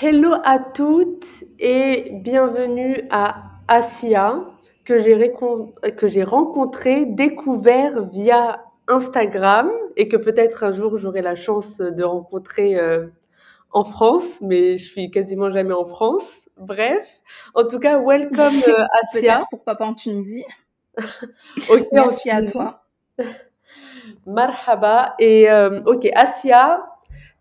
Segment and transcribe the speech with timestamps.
[0.00, 1.26] Hello à toutes
[1.58, 4.44] et bienvenue à Asia
[4.84, 12.04] que j'ai rencontré, découvert via Instagram et que peut-être un jour j'aurai la chance de
[12.04, 13.08] rencontrer euh,
[13.72, 16.48] en France, mais je suis quasiment jamais en France.
[16.56, 17.20] Bref,
[17.54, 19.40] en tout cas, welcome euh, Asia.
[19.50, 20.44] pourquoi pas en Tunisie.
[21.70, 22.84] ok, Merci à toi.
[24.26, 25.16] Marhaba.
[25.18, 26.87] Et euh, ok, Asia,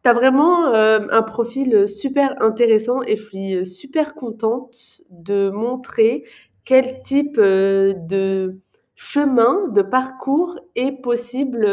[0.08, 6.24] tu vraiment euh, un profil super intéressant et je suis super contente de montrer
[6.66, 8.60] quel type de
[8.96, 11.68] chemin, de parcours est possible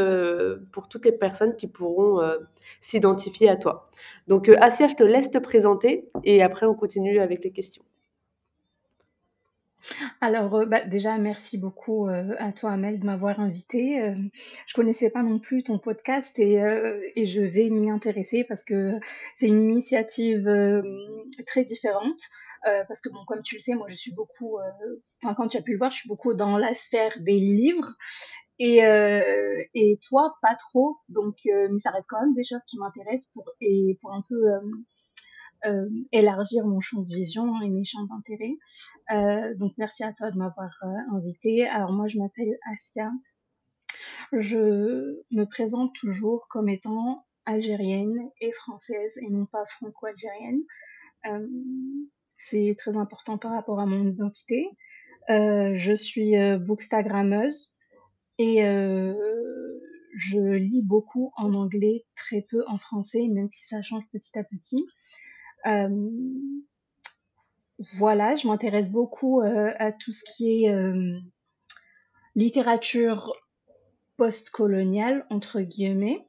[0.73, 2.21] pour toutes les personnes qui pourront
[2.81, 3.89] s'identifier à toi.
[4.29, 7.85] Donc, euh, Asia, je te laisse te présenter et après, on continue avec les questions.
[10.21, 14.15] Alors, euh, bah, déjà, merci beaucoup euh, à toi, Amel, de m'avoir invité.
[14.15, 14.29] Je
[14.67, 16.57] je connaissais pas non plus ton podcast et,
[17.27, 18.99] je vais m'y intéresser parce que
[19.37, 20.45] c'est une initiative
[21.47, 22.21] très différente.
[22.63, 24.59] parce que, bon, comme tu le sais, moi, je suis beaucoup,
[25.23, 27.95] enfin, quand tu as pu le voir, je suis beaucoup dans la sphère des livres
[28.59, 30.99] et, euh, et toi, pas trop.
[31.09, 34.23] Donc, euh, mais ça reste quand même des choses qui m'intéressent pour, et pour un
[34.29, 34.61] peu euh,
[35.67, 38.57] euh élargir mon champ de vision et mes champs d'intérêt.
[39.13, 40.71] Euh, donc, merci à toi de m'avoir
[41.13, 41.67] invité.
[41.67, 43.11] Alors, moi, je m'appelle Asia.
[44.33, 50.61] Je me présente toujours comme étant algérienne et française et non pas franco-algérienne.
[52.37, 54.67] c'est très important par rapport à mon identité.
[55.29, 57.75] je suis bookstagrammeuse
[58.39, 59.15] et euh,
[60.17, 64.45] je lis beaucoup en anglais, très peu en français, même si ça change petit à
[64.45, 64.85] petit.
[65.67, 66.11] Euh,
[67.97, 70.75] voilà, je m'intéresse beaucoup euh, à tout ce qui est
[72.35, 73.33] littérature
[74.17, 76.27] post-coloniale, entre guillemets.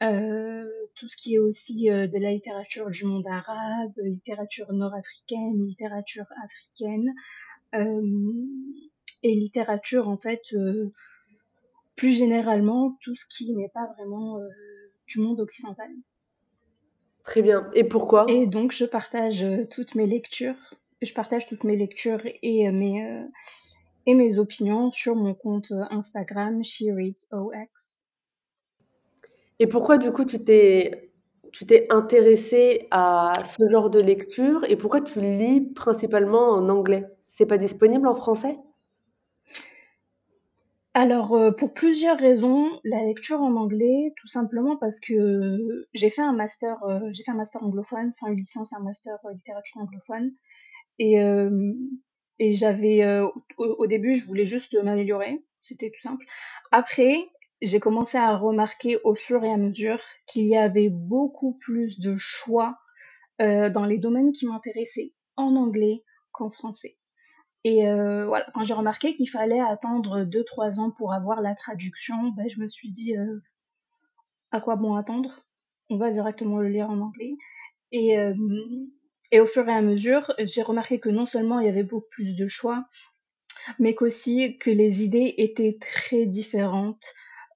[0.00, 7.12] tout ce qui est aussi de la littérature du monde arabe, littérature nord-africaine, littérature africaine,
[9.22, 10.42] et littérature en fait
[11.96, 14.48] plus généralement tout ce qui n'est pas vraiment euh,
[15.08, 15.90] du monde occidental.
[17.26, 17.68] Très bien.
[17.74, 18.24] Et pourquoi?
[18.28, 20.54] Et donc je partage euh, toutes mes lectures,
[21.02, 23.26] je partage toutes mes lectures et euh, mes
[24.06, 28.06] et mes opinions sur mon compte Instagram SheReadsOX.
[29.58, 31.10] Et pourquoi du coup tu t'es
[31.52, 37.06] tu t'es intéressé à ce genre de lecture et pourquoi tu lis principalement en anglais?
[37.28, 38.56] C'est pas disponible en français?
[40.96, 45.58] Alors, euh, pour plusieurs raisons, la lecture en anglais, tout simplement parce que
[45.92, 49.18] j'ai fait un master, euh, j'ai fait un master anglophone, enfin une licence un master
[49.26, 50.32] euh, littérature anglophone,
[50.98, 51.16] et,
[52.38, 53.20] et j'avais,
[53.58, 56.24] au, début, je voulais juste m'améliorer, c'était tout simple.
[56.72, 57.28] Après,
[57.60, 62.16] j'ai commencé à remarquer au fur et à mesure qu'il y avait beaucoup plus de
[62.16, 62.78] choix
[63.38, 66.02] dans les domaines qui m'intéressaient en anglais
[66.32, 66.96] qu'en français.
[67.64, 72.28] Et euh, voilà, quand j'ai remarqué qu'il fallait attendre 2-3 ans pour avoir la traduction,
[72.36, 73.40] ben, je me suis dit euh,
[74.52, 75.44] à quoi bon attendre?
[75.90, 77.34] On va directement le lire en anglais.
[77.92, 78.34] Et, euh,
[79.32, 82.06] et au fur et à mesure, j'ai remarqué que non seulement il y avait beaucoup
[82.10, 82.84] plus de choix,
[83.78, 87.02] mais qu'aussi que les idées étaient très différentes,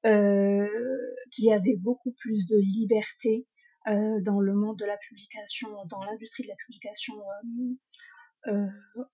[0.02, 3.46] qu'il y avait beaucoup plus de liberté
[3.86, 7.14] dans le monde de la publication, dans l'industrie de la publication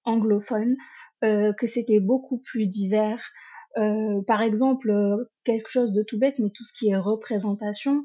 [0.04, 0.76] anglophone,
[1.24, 3.22] euh, que c'était beaucoup plus divers.
[3.78, 4.92] Euh, par exemple,
[5.44, 8.04] quelque chose de tout bête, mais tout ce qui est représentation,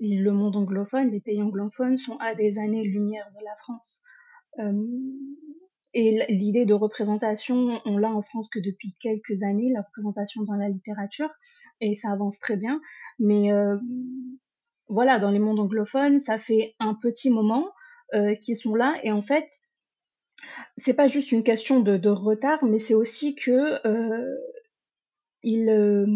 [0.00, 4.02] le monde anglophone, les pays anglophones sont à des années-lumière de la France.
[5.96, 10.56] et l'idée de représentation, on l'a en France que depuis quelques années, la représentation dans
[10.56, 11.30] la littérature,
[11.80, 12.80] et ça avance très bien.
[13.20, 13.50] Mais
[14.88, 17.68] voilà, dans les mondes anglophones, ça fait un petit moment
[18.40, 19.48] qu'ils sont là, et en fait,
[20.76, 24.36] c'est pas juste une question de, retard, mais c'est aussi que euh,
[25.44, 26.06] euh,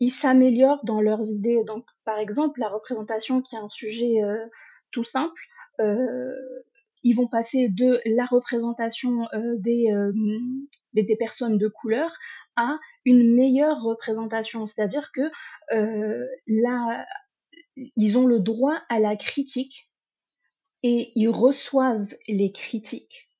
[0.00, 1.62] ils, s'améliorent dans leurs idées.
[1.64, 4.44] Donc, par exemple, la représentation, qui est un sujet euh,
[4.90, 5.40] tout simple,
[7.04, 9.26] ils vont passer de la représentation
[9.58, 9.88] des,
[10.92, 12.12] des, personnes de couleur
[12.54, 14.68] à une meilleure représentation.
[14.68, 15.22] C'est-à-dire que
[17.96, 19.90] ils ont le droit à la critique
[20.84, 23.31] et ils reçoivent les critiques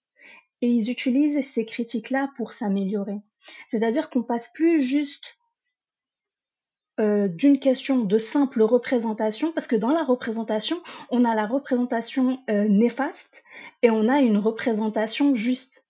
[0.62, 3.20] et ils utilisent ces critiques-là pour s'améliorer.
[3.66, 5.36] C'est-à-dire qu'on passe plus juste
[7.00, 10.80] euh, d'une question de simple représentation, parce que dans la représentation,
[11.10, 13.42] on a la représentation euh, néfaste
[13.82, 15.84] et on a une représentation juste.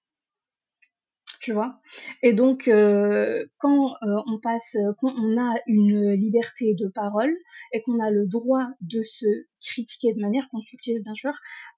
[1.42, 1.80] Tu vois
[2.22, 7.34] Et donc, euh, quand on passe, quand on a une liberté de parole
[7.72, 9.26] et qu'on a le droit de se
[9.60, 11.32] critiquer de manière constructive, bien sûr,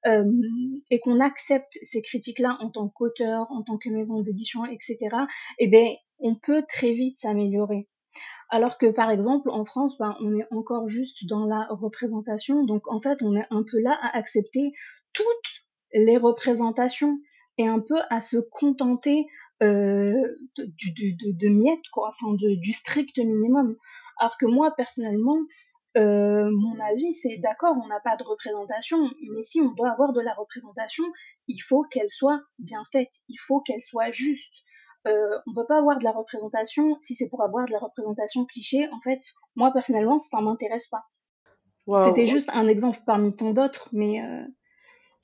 [0.05, 4.99] et qu'on accepte ces critiques-là en tant qu'auteur, en tant que maison d'édition, etc.,
[5.59, 7.89] eh bien, on peut très vite s'améliorer.
[8.51, 12.87] Alors que par exemple en France, ben, on est encore juste dans la représentation, donc
[12.89, 14.73] en fait on est un peu là à accepter
[15.13, 15.27] toutes
[15.93, 17.19] les représentations
[17.59, 19.27] et un peu à se contenter
[19.63, 23.77] euh, de, miettes, quoi, enfin du strict minimum.
[24.19, 25.39] Alors que moi personnellement,
[25.97, 30.13] euh, mon avis c'est d'accord, on n'a pas de représentation, mais si on doit avoir
[30.13, 31.05] de la représentation,
[31.47, 34.53] il faut qu'elle soit bien faite, il faut qu'elle soit juste.
[35.07, 38.47] Euh, on peut pas avoir de la représentation si c'est pour avoir de la représentation
[38.47, 38.89] cliché.
[38.91, 39.21] En fait,
[39.55, 41.05] moi personnellement, ça m'intéresse pas.
[42.07, 44.23] C'était juste un exemple parmi tant d'autres, mais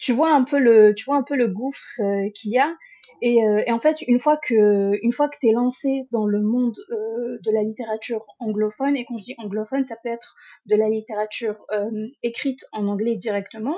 [0.01, 2.75] tu vois un peu le, tu vois un peu le gouffre euh, qu'il y a.
[3.23, 7.53] Et, en fait, une fois que, une fois que t'es lancé dans le monde de
[7.53, 11.67] la littérature anglophone, et quand je dis anglophone, ça peut être de la littérature
[12.23, 13.77] écrite en anglais directement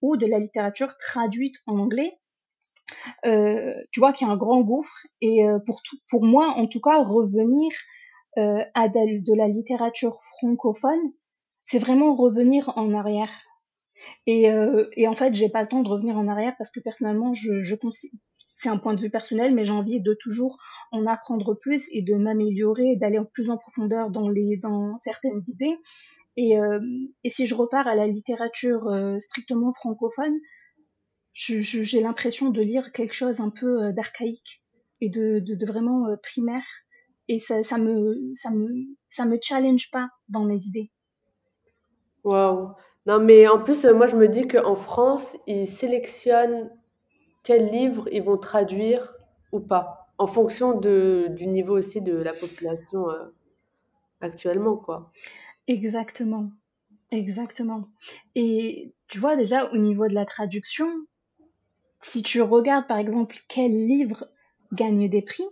[0.00, 2.18] ou de la littérature traduite en anglais,
[3.24, 5.06] euh, tu vois qu'il y a un grand gouffre.
[5.20, 7.70] Et euh, pour, tout, pour moi, en tout cas, revenir
[8.38, 11.12] euh, à de, la littérature francophone,
[11.62, 13.30] c'est vraiment revenir en arrière.
[14.26, 14.48] Et,
[14.96, 17.62] et en fait, j'ai pas le temps de revenir en arrière parce que personnellement, je,
[18.54, 20.58] c'est un point de vue personnel, mais j'ai envie de toujours
[20.92, 25.76] en apprendre plus et de m'améliorer, d'aller plus en profondeur dans, les, dans certaines idées.
[26.36, 26.56] Et,
[27.24, 28.88] et si je repars à la littérature
[29.20, 30.34] strictement francophone,
[31.34, 34.62] j'ai l'impression de lire quelque chose un peu euh, d'archaïque
[35.00, 36.64] et de, de, vraiment euh, primaire.
[37.28, 38.68] Et ça, ça, me, ça, me,
[39.08, 40.90] ça me challenge pas dans mes idées.
[42.24, 42.74] Waouh!
[43.06, 46.70] Non, mais en plus, euh, moi, je me dis qu'en France, ils sélectionnent
[47.42, 49.14] quels livres ils vont traduire
[49.50, 53.06] ou pas, en fonction de, du niveau aussi de la population
[54.20, 55.12] actuellement, quoi.
[55.68, 56.50] Exactement,
[57.10, 57.88] exactement.
[58.34, 60.88] Et tu vois, déjà, au niveau de la traduction,
[62.00, 64.28] si tu regardes par exemple quels livres
[64.72, 65.46] gagnent des prix,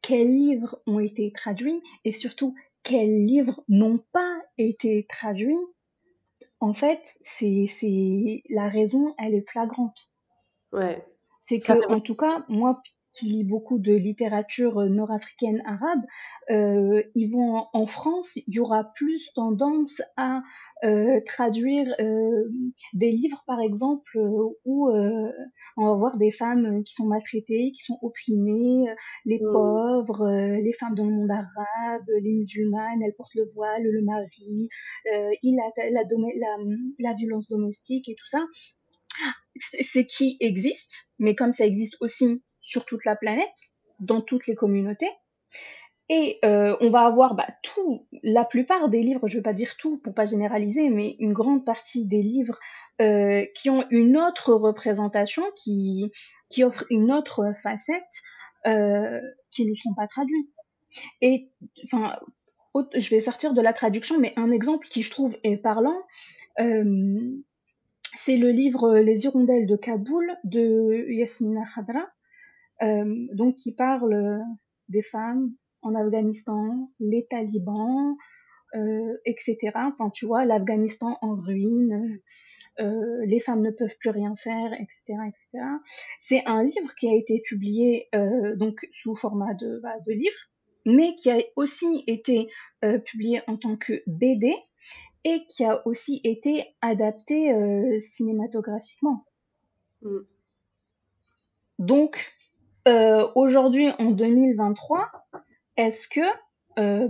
[0.00, 5.56] quels livres ont été traduits et surtout quels livres n'ont pas été traduits,
[6.62, 9.98] en fait, c'est la raison, elle est flagrante.
[10.72, 11.04] Ouais.
[11.40, 12.80] C'est que, en tout cas, moi,
[13.12, 16.00] qui lit beaucoup de littérature euh, nord-africaine arabe,
[16.50, 20.42] euh, ils vont en, France, il y aura plus tendance à
[20.84, 22.50] euh, traduire euh,
[22.94, 24.18] des livres, par exemple,
[24.64, 28.86] où on va voir des femmes qui sont maltraitées, qui sont opprimées,
[29.24, 29.52] les mmh.
[29.52, 34.68] pauvres, les femmes dans le monde arabe, les musulmanes, elles portent le voile, le mari,
[35.42, 36.56] il a la, la,
[36.98, 38.44] la violence domestique et tout ça.
[39.82, 44.54] C'est qui existe, mais comme ça existe aussi sur toute la planète, dans toutes les
[44.54, 45.10] communautés.
[46.08, 49.52] Et euh, on va avoir bah, tout, la plupart des livres, je ne veux pas
[49.52, 52.58] dire tout pour pas généraliser, mais une grande partie des livres
[53.00, 56.10] euh, qui ont une autre représentation, qui,
[56.48, 58.02] qui offrent une autre facette,
[58.66, 60.50] euh, qui ne sont pas traduits.
[61.20, 61.50] Et
[61.84, 62.18] enfin,
[62.94, 65.98] je vais sortir de la traduction, mais un exemple qui je trouve est parlant,
[68.16, 72.06] c'est le livre Les hirondelles de Kaboul de Yasmina Khadra,
[72.80, 74.42] donc qui parle
[74.88, 75.52] des femmes
[75.82, 78.16] en Afghanistan, les talibans,
[78.74, 79.58] euh, etc.
[79.74, 82.20] Enfin, tu vois, l'Afghanistan en ruine,
[82.80, 85.64] euh, les femmes ne peuvent plus rien faire, etc., etc.
[86.20, 88.08] C'est un livre qui a été publié
[88.56, 90.38] donc sous format de, bah, de livre,
[90.86, 92.48] mais qui a aussi été
[93.04, 94.54] publié en tant que BD
[95.24, 97.52] et qui a aussi été adapté
[98.00, 99.24] cinématographiquement.
[100.02, 100.18] Mm.
[101.78, 102.32] Donc,
[102.88, 105.10] euh, aujourd'hui, en 2023,
[105.76, 106.20] est-ce que
[106.78, 107.08] euh,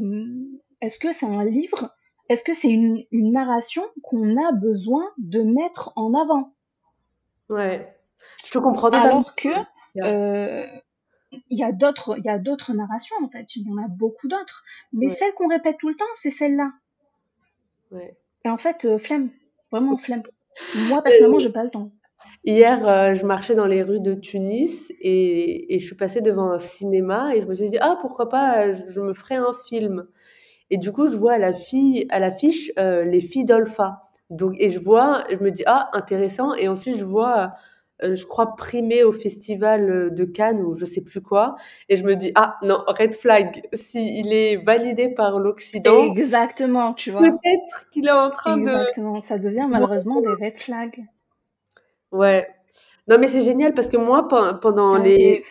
[0.80, 1.94] est-ce que c'est un livre?
[2.28, 6.54] Est-ce que c'est une, une, narration qu'on a besoin de mettre en avant?
[7.48, 7.94] Ouais,
[8.44, 9.20] je te comprends totalement.
[9.20, 9.48] Alors que
[9.98, 10.66] euh,
[11.50, 13.88] il y a d'autres il y a d'autres narrations en fait, il y en a
[13.88, 16.70] beaucoup d'autres, mais celle qu'on répète tout le temps, c'est celle-là.
[17.90, 18.16] Ouais.
[18.44, 19.30] Et en fait, flemme,
[19.70, 20.22] vraiment flemme.
[20.74, 21.92] Moi personnellement, j'ai pas le temps.
[22.44, 26.50] Hier, euh, je marchais dans les rues de Tunis et, et, je suis passée devant
[26.50, 30.06] un cinéma et je me suis dit ah pourquoi pas je, me ferai un film
[30.70, 34.54] et du coup je vois à la fille à l'affiche euh, les filles d'Olpha donc
[34.58, 37.52] et je vois je me dis ah intéressant et ensuite je vois
[38.02, 41.56] euh, je crois, primé au festival euh, de Cannes ou je sais plus quoi.
[41.88, 47.10] Et je me dis, ah non, red flag, s'il est validé par l'Occident, Exactement, tu
[47.10, 47.20] vois.
[47.20, 48.70] peut-être qu'il est en train de...
[48.70, 51.04] Exactement, ça devient malheureusement des red flags.
[52.12, 52.46] Ouais.
[53.08, 55.44] Non, mais c'est génial parce que moi, pe- pendant Ah, les,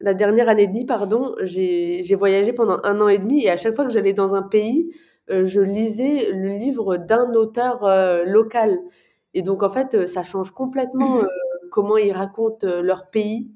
[0.00, 3.50] la dernière année et demie, pardon, j'ai j'ai voyagé pendant un an et demi et
[3.50, 4.90] à chaque fois que j'allais dans un pays,
[5.30, 8.78] euh, je lisais le livre d'un auteur euh, local.
[9.34, 11.32] Et donc, en fait, euh, ça change complètement euh, Mhm.
[11.70, 13.50] comment ils racontent euh, leur pays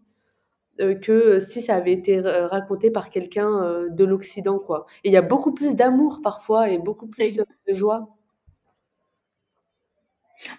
[0.80, 4.86] euh, que si ça avait été euh, raconté par quelqu'un euh, de l'Occident, quoi.
[5.04, 8.15] Et il y a beaucoup plus d'amour parfois et beaucoup plus euh, Ex- de joie.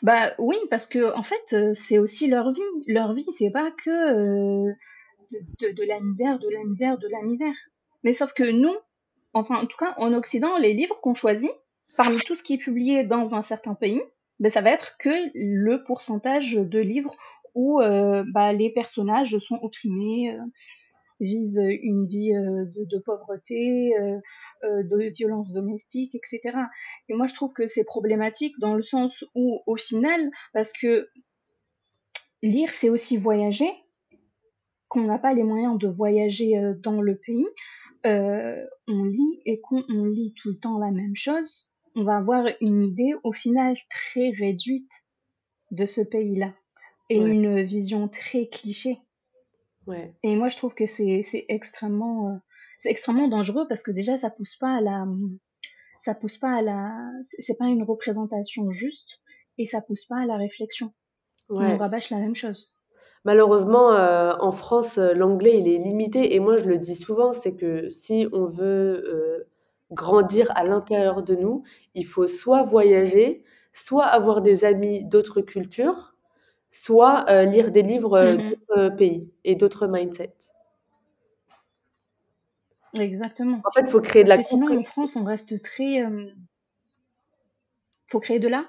[0.01, 2.61] Bah oui, parce que en fait, euh, c'est aussi leur vie.
[2.87, 4.73] Leur vie, c'est pas que euh,
[5.61, 7.55] de, la misère, de la misère, de la misère.
[8.03, 8.75] Mais sauf que nous,
[9.33, 11.51] enfin en tout cas en Occident, les livres qu'on choisit,
[11.95, 14.01] parmi tout ce qui est publié dans un certain pays,
[14.39, 17.15] ben, ça va être que le pourcentage de livres
[17.55, 20.37] où bah, les personnages sont opprimés,
[21.19, 24.19] vivent une vie euh, de, de pauvreté, euh,
[24.63, 26.57] euh, de violence domestique, etc.
[27.09, 31.09] Et moi, je trouve que c'est problématique dans le sens où, au final, parce que
[32.43, 33.69] lire, c'est aussi voyager,
[34.87, 37.47] qu'on n'a pas les moyens de voyager dans le pays,
[38.05, 42.17] euh, on lit et qu'on on lit tout le temps la même chose, on va
[42.17, 44.91] avoir une idée au final très réduite
[45.71, 46.53] de ce pays-là
[47.09, 48.99] et Ouais, une vision très cliché.
[49.87, 52.37] Ouais, Et moi, je trouve que c'est extrêmement, euh,
[52.77, 55.05] c'est extrêmement dangereux parce que déjà, ça pousse pas à la,
[56.01, 56.91] ça pousse pas à la,
[57.23, 59.21] c'est pas une représentation juste
[59.59, 60.93] et ça pousse pas à la réflexion.
[61.59, 61.77] On ouais.
[61.77, 62.73] rabâche la même chose.
[63.25, 67.31] Malheureusement, heu, en France, heu, l'anglais, il est limité et moi, je le dis souvent,
[67.33, 69.47] c'est que si on veut, heu,
[69.91, 71.63] grandir à l'intérieur de nous,
[71.95, 76.15] il faut soit voyager, soit avoir des amis d'autres cultures,
[76.71, 78.55] soit, heu, lire des livres, heu, Mhm.
[78.67, 80.33] d'autres pays et d'autres mindsets.
[82.93, 83.61] Exactement.
[83.63, 86.31] En fait, il faut créer de la que sinon, en France, on reste très, euh,
[88.07, 88.65] faut créer de là.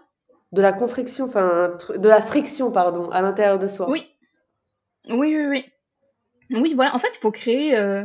[0.52, 3.88] de la confrection, enfin, de la friction, pardon, à l'intérieur de soi.
[3.90, 4.07] Oui,
[5.09, 5.64] oui, oui, oui.
[6.50, 6.95] Oui, voilà.
[6.95, 8.05] En fait, il faut créer, euh,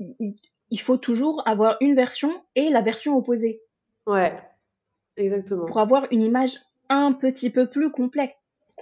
[0.00, 3.60] il faut toujours avoir une version et la version opposée
[4.06, 4.32] Ouais,
[5.16, 5.76] pour exactement.
[5.76, 7.90] avoir une image un petit peu plus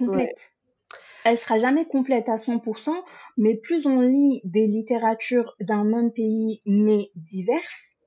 [0.06, 0.28] complète.
[0.28, 0.98] Ouais.
[1.24, 2.90] Elle sera jamais complète à 100%,
[3.36, 7.98] mais plus on lit des littératures d'un même pays mais diverses,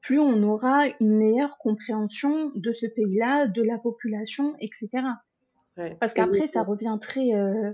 [0.00, 4.88] plus on aura une meilleure compréhension de ce pays-là, de la population, etc.
[5.76, 7.34] ouais, Parce qu'après, ça revient très...
[7.34, 7.72] euh,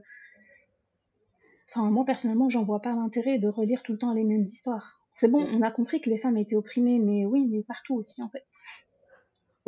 [1.71, 5.01] Enfin, moi personnellement, j'en vois pas l'intérêt de relire tout le temps les mêmes histoires.
[5.15, 8.23] C'est bon, on a compris que les femmes étaient opprimées, mais oui, mais partout aussi
[8.23, 8.45] en fait.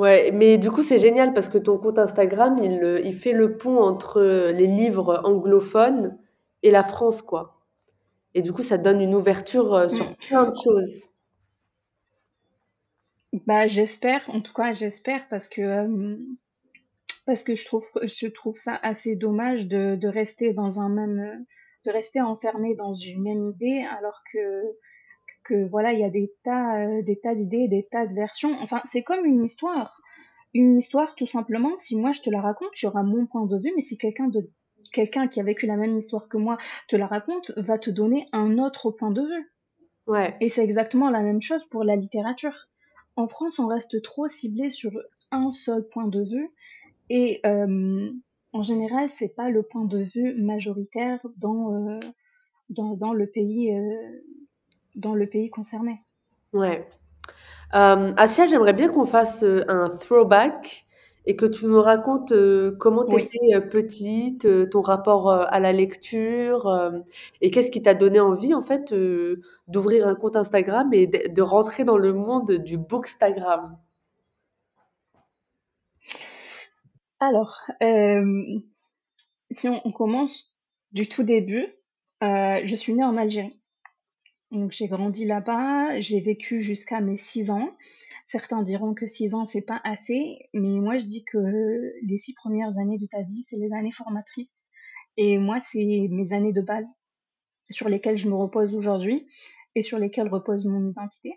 [0.00, 3.32] Ouais, mais du coup, c'est génial parce que ton compte Instagram, il, euh, il fait
[3.32, 6.16] le pont entre les livres anglophones
[6.62, 7.60] et la France, quoi.
[8.32, 11.10] Et du coup, ça donne une ouverture euh, sur plein de choses.
[13.46, 16.16] Bah j'espère, en tout cas j'espère parce que euh,
[17.26, 21.44] parce que je trouve je trouve ça assez dommage de, de rester dans un même
[21.84, 24.64] de rester enfermé dans une même idée alors que
[25.44, 28.56] que voilà il y a des tas euh, des tas d'idées, des tas de versions.
[28.60, 30.00] Enfin c'est comme une histoire,
[30.54, 31.76] une histoire tout simplement.
[31.76, 34.28] Si moi je te la raconte, tu auras mon point de vue, mais si quelqu'un
[34.28, 34.50] de
[34.92, 38.26] quelqu'un qui a vécu la même histoire que moi te la raconte, va te donner
[38.32, 39.52] un autre point de vue.
[40.06, 42.68] Ouais, Et c'est exactement la même chose pour la littérature.
[43.16, 44.90] En France, on reste trop ciblé sur
[45.30, 46.50] un seul point de vue
[47.10, 48.10] et euh,
[48.52, 52.00] en général, c'est pas le point de vue majoritaire dans, euh,
[52.68, 54.20] dans, dans le pays, euh,
[54.94, 56.02] dans le pays concerné.
[56.52, 56.88] ouais.
[57.74, 60.86] Euh, Asia, j'aimerais bien qu'on fasse euh, un throwback
[61.26, 63.22] et que tu nous racontes euh, comment tu Oui.
[63.22, 66.68] étais petite, euh, ton rapport euh, à la lecture
[67.40, 68.94] et qu'est-ce qui t'a donné envie, en fait,
[69.68, 73.78] d'ouvrir un compte Instagram et de, de rentrer dans le monde du bookstagram?
[77.20, 77.60] Alors,
[79.50, 80.52] si on, on commence
[80.92, 81.68] du tout début,
[82.20, 83.59] je suis née en Algérie.
[84.50, 87.76] Donc j'ai grandi là-bas, j'ai vécu jusqu'à mes 6 ans.
[88.24, 92.34] Certains diront que 6 ans, c'est pas assez, mais moi je dis que les 6
[92.34, 94.70] premières années de ta vie, c'est les années formatrices.
[95.16, 96.88] Et moi, c'est mes années de base
[97.70, 99.28] sur lesquelles je me repose aujourd'hui
[99.74, 101.34] et sur lesquelles repose mon identité.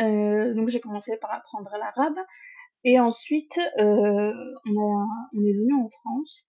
[0.00, 2.18] Euh, donc j'ai commencé par apprendre l'arabe
[2.84, 4.32] et ensuite euh,
[4.66, 6.46] on, est venu en France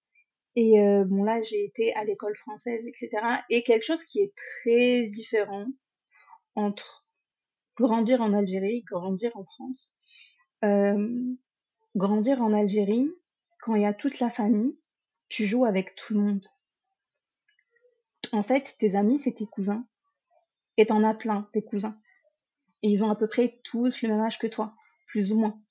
[0.57, 3.09] et euh, bon là j'ai été à l'école française etc.
[3.49, 5.67] Et quelque chose qui est très différent
[6.55, 7.05] entre
[7.77, 9.93] grandir en Algérie, grandir en France.
[10.65, 11.35] Euh,
[11.95, 13.09] grandir en Algérie,
[13.61, 14.75] quand il y a toute la famille,
[15.29, 16.45] tu joues avec tout le monde.
[18.31, 19.85] En fait, tes amis, c'est tes cousins.
[20.77, 21.99] Et t'en as plein, tes cousins.
[22.81, 24.73] Et ils ont à peu près tous le même âge que toi,
[25.05, 25.61] plus ou moins.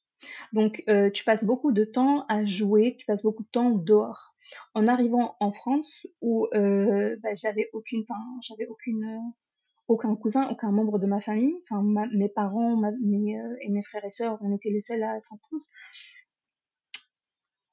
[0.52, 4.35] Donc, euh, tu passes beaucoup de temps à jouer, tu passes beaucoup de temps dehors.
[4.74, 9.18] En arrivant en France, où euh, bah, j'avais aucune, enfin, j'avais euh,
[9.88, 14.10] aucun cousin, aucun membre de ma famille, enfin, mes parents mes, et mes frères et
[14.10, 15.70] sœurs, on était les seuls à être en France.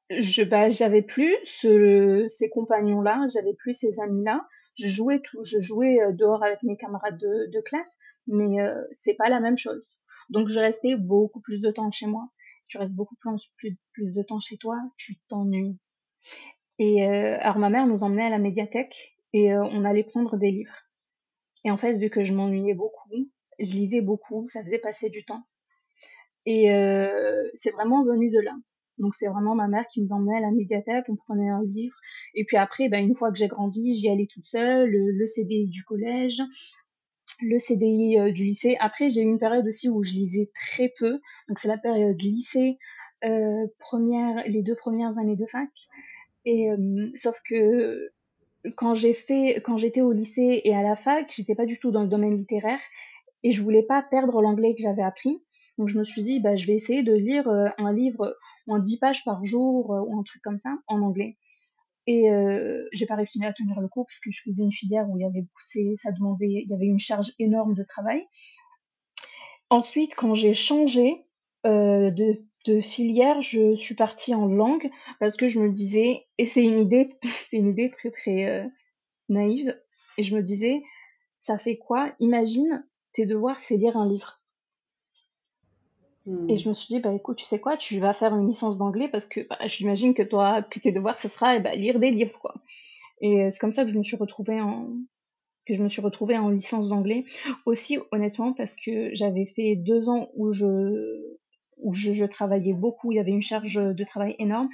[0.10, 4.48] Je, bah, j'avais plus ce, ces compagnons-là, j'avais plus ces amis-là.
[4.76, 8.58] Je jouais tout, je jouais dehors avec mes camarades de, classe, mais
[8.92, 9.86] c'est pas la même chose.
[10.30, 12.30] Donc je restais beaucoup plus de temps chez moi.
[12.68, 13.16] Tu restes beaucoup
[13.94, 15.78] plus de temps chez toi, tu t'ennuies.
[16.84, 20.36] Et euh, alors ma mère nous emmenait à la médiathèque et euh, on allait prendre
[20.36, 20.76] des livres.
[21.64, 25.24] Et en fait, vu que je m'ennuyais beaucoup, je lisais beaucoup, ça faisait passer du
[25.24, 25.44] temps.
[26.46, 28.52] Et euh, c'est vraiment venu de là.
[28.98, 31.96] Donc c'est vraiment ma mère qui nous emmenait à la médiathèque, on prenait un livre.
[32.36, 35.26] Et puis après, ben, une fois que j'ai grandi, j'y allais toute seule, le, le
[35.26, 36.42] CD du collège,
[37.40, 38.76] le CDI du lycée.
[38.82, 41.22] Après, j'ai eu une période aussi où je lisais très peu.
[41.48, 42.78] Donc, c'est la période lycée,
[43.80, 45.70] première, les deux premières années de fac.
[46.46, 48.10] Et euh, sauf que
[48.76, 51.92] quand j'ai fait, quand j'étais au lycée et à la fac, j'étais pas du tout
[51.92, 52.80] dans le domaine littéraire
[53.44, 55.44] et je voulais pas perdre l'anglais que j'avais appris.
[55.78, 59.00] Donc, je me suis dit, bah, je vais essayer de lire un livre en 10
[59.00, 61.38] pages par jour ou un truc comme ça en anglais.
[62.06, 65.10] Et euh, j'ai pas réussi à tenir le coup parce que je faisais une filière
[65.10, 68.26] où il y avait poussé, ça demandait, il y avait une charge énorme de travail.
[69.70, 71.26] Ensuite, quand j'ai changé
[71.66, 74.90] euh, de, de, filière, je suis partie en langue
[75.20, 77.10] parce que je me disais, et c'est une idée,
[77.50, 78.68] c'est une idée très très euh,
[79.30, 79.78] naïve,
[80.18, 80.84] et je me disais,
[81.38, 82.14] ça fait quoi?
[82.20, 84.40] Imagine, tes devoirs, c'est lire un livre.
[86.26, 86.58] Et hmm.
[86.58, 89.10] je me suis dit, bah écoute, tu sais quoi, tu vas faire une licence d'anglais
[89.10, 92.12] parce que bah, j'imagine que toi, que tes devoirs, ce sera eh ben, lire des
[92.12, 92.56] livres, quoi.
[93.20, 94.88] Et euh, c'est comme ça que je me suis retrouvée en
[95.66, 97.26] que je me suis retrouvée en licence d'anglais.
[97.66, 101.38] Aussi, honnêtement, parce que j'avais fait deux ans où je
[101.78, 104.70] où je, travaillais beaucoup, il y avait une charge de travail énorme,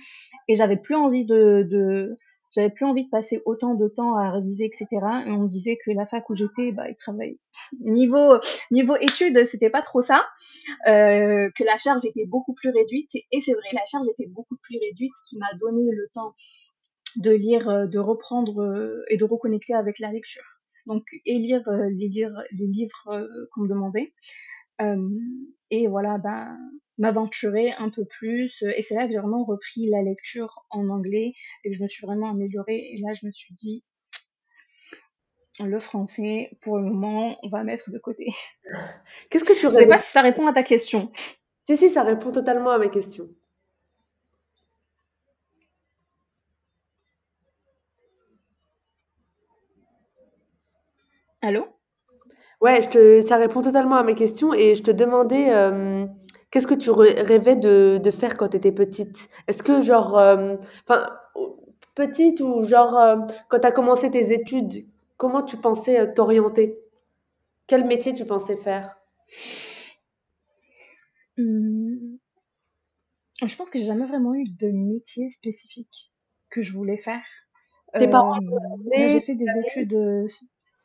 [0.48, 2.16] et j'avais plus envie de,
[2.52, 4.88] j'avais plus envie de passer autant de temps à réviser, etc.
[5.26, 7.40] Et on me disait que la fac où j'étais, bah, il travaillait.
[7.80, 8.40] Niveau,
[8.72, 10.26] niveau études, c'était pas trop ça.
[10.88, 13.12] Euh, que la charge était beaucoup plus réduite.
[13.32, 16.34] Et c'est vrai, la charge était beaucoup plus réduite, ce qui m'a donné le temps
[17.18, 20.44] de lire, euh, de reprendre euh, et de reconnecter avec la lecture.
[20.88, 24.12] Donc, et lire lire, les livres qu'on me demandait.
[24.80, 26.58] Et voilà, ben,
[26.98, 28.64] m'aventurer un peu plus.
[28.76, 31.88] Et c'est là que j'ai vraiment repris la lecture en anglais et que je me
[31.88, 32.94] suis vraiment améliorée.
[32.94, 33.84] Et là, je me suis dit,
[35.60, 38.28] le français, pour le moment, on va mettre de côté.
[39.30, 41.12] Qu'est-ce que tu Je sais pas si ça répond à ta question.
[41.66, 43.30] Si, si, ça répond totalement à ma question.
[51.42, 51.79] Allô?
[52.62, 56.06] Ouais, je te, ça répond totalement à ma question et je te demandais euh,
[56.52, 59.30] Qu'est-ce que tu rêvais de, de faire quand tu étais petite?
[59.48, 60.56] Est-ce que genre, euh,
[60.88, 61.08] enfin,
[61.94, 63.18] petite ou genre, euh,
[63.50, 64.86] quand tu as commencé tes études,
[65.18, 66.80] comment tu pensais t'orienter?
[67.68, 68.98] Quel métier tu pensais faire?
[71.38, 72.18] Mmh.
[73.46, 76.12] Je pense que j'ai jamais vraiment eu de métier spécifique
[76.50, 77.22] que je voulais faire.
[77.98, 78.40] Tes parents
[78.92, 80.28] j'ai fait des études.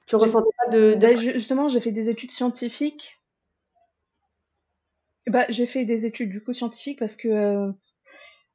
[0.06, 1.00] Tu ressentais pas de, de...
[1.00, 3.18] Bah, justement, j'ai fait des études scientifiques
[5.26, 7.72] bah, j'ai fait des études du coup scientifiques parce que euh,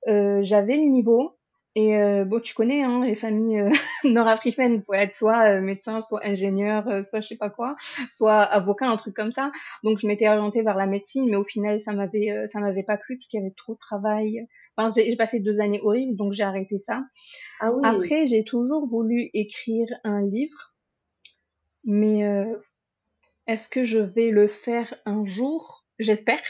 [0.07, 1.35] euh, j'avais le niveau.
[1.75, 3.63] Et euh, bon, tu connais hein, les familles
[4.03, 7.75] nord-africaines, faut être soit médecin, soit ingénieur, soit je sais pas quoi,
[8.09, 9.51] soit avocat, un truc comme ça.
[9.83, 12.97] Donc je m'étais orientée vers la médecine, mais au final ça m'avait ça m'avait pas
[12.97, 14.47] plu parce qu'il y avait trop de travail.
[14.75, 17.03] Enfin, j'ai passé deux années horribles, donc j'ai arrêté ça.
[17.59, 17.81] Ah oui.
[17.83, 20.73] Après, j'ai toujours voulu écrire un livre,
[21.89, 22.23] mais
[23.49, 25.85] est-ce que je vais le faire un jour?
[25.97, 26.43] J'espère.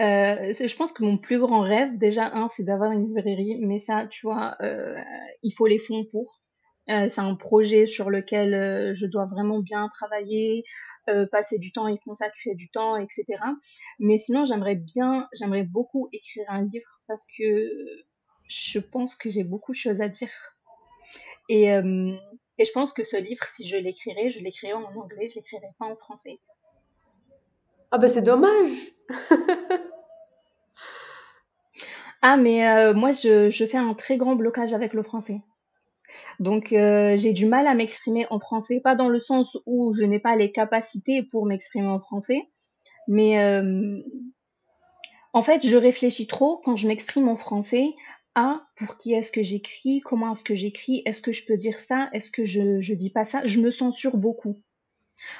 [0.00, 3.80] Euh, je pense que mon plus grand rêve, déjà, un, c'est d'avoir une librairie, mais
[3.80, 4.96] ça, tu vois, euh,
[5.42, 6.40] il faut les fonds pour.
[6.88, 10.64] Euh, c'est un projet sur lequel euh, je dois vraiment bien travailler,
[11.08, 13.24] euh, passer du temps, y consacrer du temps, etc.
[13.98, 17.68] Mais sinon, j'aimerais bien, j'aimerais beaucoup écrire un livre parce que
[18.48, 20.30] je pense que j'ai beaucoup de choses à dire.
[21.48, 21.68] Et,
[22.60, 25.72] et je pense que ce livre, si je l'écrirais, je l'écrirais en anglais, je l'écrirais
[25.78, 26.38] pas en français.
[27.90, 28.70] Ah ben c'est dommage.
[32.22, 35.40] Ah, mais euh, moi, je, je fais un très grand blocage avec le français.
[36.38, 40.04] Donc, euh, j'ai du mal à m'exprimer en français, pas dans le sens où je
[40.04, 42.50] n'ai pas les capacités pour m'exprimer en français,
[43.08, 44.02] mais euh,
[45.32, 47.94] en fait, je réfléchis trop quand je m'exprime en français
[48.34, 51.80] à pour qui est-ce que j'écris, comment est-ce que j'écris, est-ce que je peux dire
[51.80, 54.56] ça, est-ce que je, je dis pas ça, je me censure beaucoup.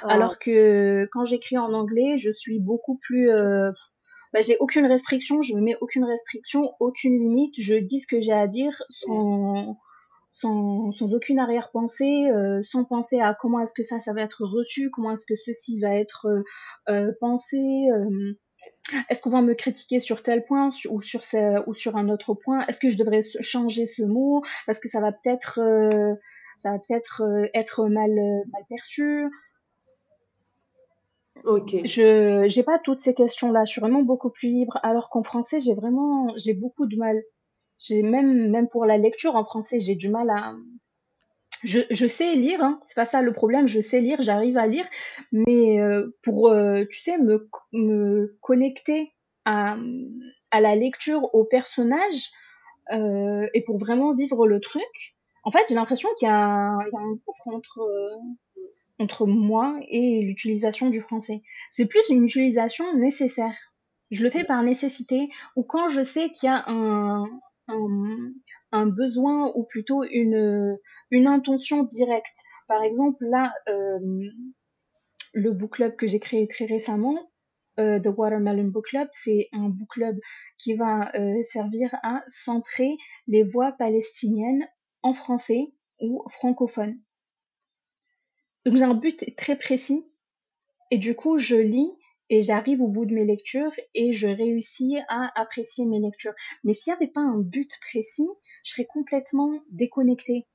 [0.03, 0.14] Ah.
[0.14, 3.70] Alors que quand j'écris en anglais, je suis beaucoup plus euh,
[4.33, 8.20] bah, j'ai aucune restriction, je me mets aucune restriction, aucune limite, je dis ce que
[8.20, 9.79] j'ai à dire sans,
[10.33, 14.44] sans, sans aucune arrière-pensée, euh, sans penser à comment est-ce que ça, ça va être
[14.44, 16.29] reçu, comment est-ce que ceci va être
[16.88, 17.59] euh, pensé,
[19.09, 22.35] est-ce qu'on va me critiquer sur tel point ou sur, ce, ou sur un autre
[22.35, 24.42] point, est-ce que je devrais changer ce mot?
[24.66, 26.14] Parce que ça va peut-être euh,
[26.57, 27.22] ça va peut-être
[27.55, 28.11] être mal,
[28.53, 29.31] mal perçu.
[31.44, 31.74] Ok.
[31.85, 33.64] Je j'ai pas toutes ces questions-là.
[33.64, 34.79] Je suis vraiment beaucoup plus libre.
[34.83, 37.22] Alors qu'en français, j'ai vraiment j'ai beaucoup de mal.
[37.79, 40.55] J'ai même même pour la lecture en français, j'ai du mal à.
[41.62, 43.66] Je, sais lire, hein, c'est pas ça le problème.
[43.66, 44.87] Je sais lire, j'arrive à lire,
[45.33, 49.12] mais euh, pour euh, tu sais me connecter
[49.44, 52.31] à la lecture, au personnage
[52.92, 55.14] euh, et pour vraiment vivre le truc.
[55.42, 57.49] En fait, j'ai l'impression qu'il y a, un gouffre
[58.99, 61.42] entre moi et l'utilisation du français.
[61.70, 63.57] C'est plus une utilisation nécessaire.
[64.11, 67.25] Je le fais par nécessité ou quand je sais qu'il y a un,
[68.73, 70.79] un, besoin ou plutôt une,
[71.13, 72.37] intention directe.
[72.69, 73.99] Par exemple, là, euh,
[75.33, 77.31] le book club que j'ai créé très récemment,
[77.79, 80.19] euh, The Watermelon Book Club, c'est un book club
[80.59, 84.67] qui va euh, servir à centrer les voix palestiniennes
[85.03, 87.01] en français ou francophone.
[88.67, 90.05] Donc j'ai un but très précis
[90.91, 91.91] et du coup je lis
[92.29, 96.35] et j'arrive au bout de mes lectures et je réussis à apprécier mes lectures.
[96.65, 98.29] Mais s'il n'y avait pas un but précis,
[98.62, 100.46] je serais complètement déconnectée.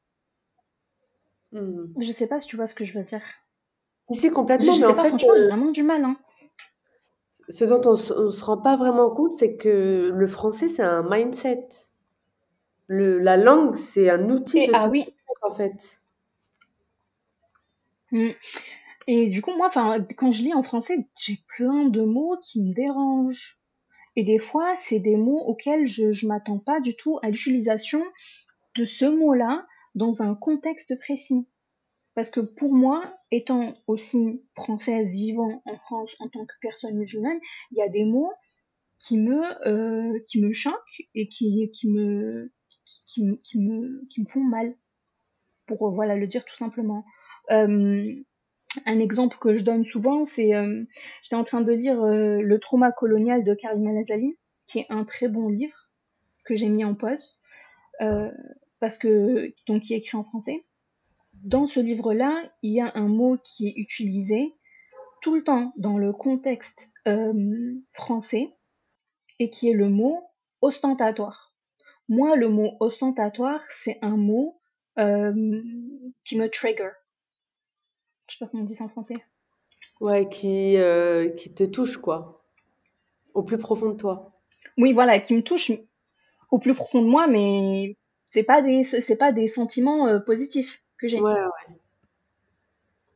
[1.52, 1.88] Hmm.
[2.00, 3.22] Je sais pas si tu vois ce que je veux dire.
[4.12, 4.74] Si, complètement.
[4.74, 6.04] Je, mais en fait, franchement, j'ai euh, vraiment du mal.
[6.04, 6.18] Hein.
[7.50, 11.04] Ce dont on, ne se rend pas vraiment compte, c'est que le français, c'est un
[11.04, 11.68] mindset.
[12.88, 15.06] Le, la langue, c'est un outil de ah, oui.
[15.42, 16.02] en fait.
[18.12, 18.30] Mmh.
[19.08, 19.70] Et du coup, moi,
[20.18, 23.60] quand je lis en français, j'ai plein de mots qui me dérangent.
[24.16, 28.02] Et des fois, c'est des mots auxquels je ne m'attends pas du tout à l'utilisation
[28.78, 31.48] de ce mot-là dans un contexte précis.
[32.14, 37.40] Parce que pour moi, étant aussi française vivant en France en tant que personne musulmane,
[37.72, 38.32] il y a des mots
[39.00, 42.54] qui me, euh, qui me choquent et qui, qui, me,
[43.06, 44.76] qui, qui, me, font mal.
[45.66, 47.04] Pour voilà, le dire tout simplement.
[47.52, 48.14] Euh,
[48.86, 50.84] un exemple que je donne souvent, c'est euh,
[51.22, 55.04] j'étais en train de lire euh, Le trauma colonial de Karim Manazali, qui est un
[55.04, 55.90] très bon livre
[56.46, 57.40] que j'ai mis en pause
[58.82, 60.66] parce que donc qui est écrit en français.
[61.34, 64.54] Dans ce livre-là, il y a un mot qui est utilisé
[65.22, 66.92] tout le temps dans le contexte
[67.92, 68.54] français
[69.40, 70.24] et qui est le mot
[70.62, 71.56] ostentatoire.
[72.10, 74.60] Moi, le mot ostentatoire, c'est un mot
[74.98, 76.92] qui me trigger.
[78.28, 79.16] Je sais pas comment on dit ça en français.
[80.02, 82.44] Ouais, qui, euh, qui te touche, quoi.
[83.34, 84.32] Au plus profond de toi.
[84.78, 85.72] Oui, voilà, qui me touche
[86.52, 90.84] au plus profond de moi, mais c'est pas des, c'est pas des sentiments euh, positifs
[90.98, 91.20] que j'ai.
[91.20, 91.76] Ouais, ouais.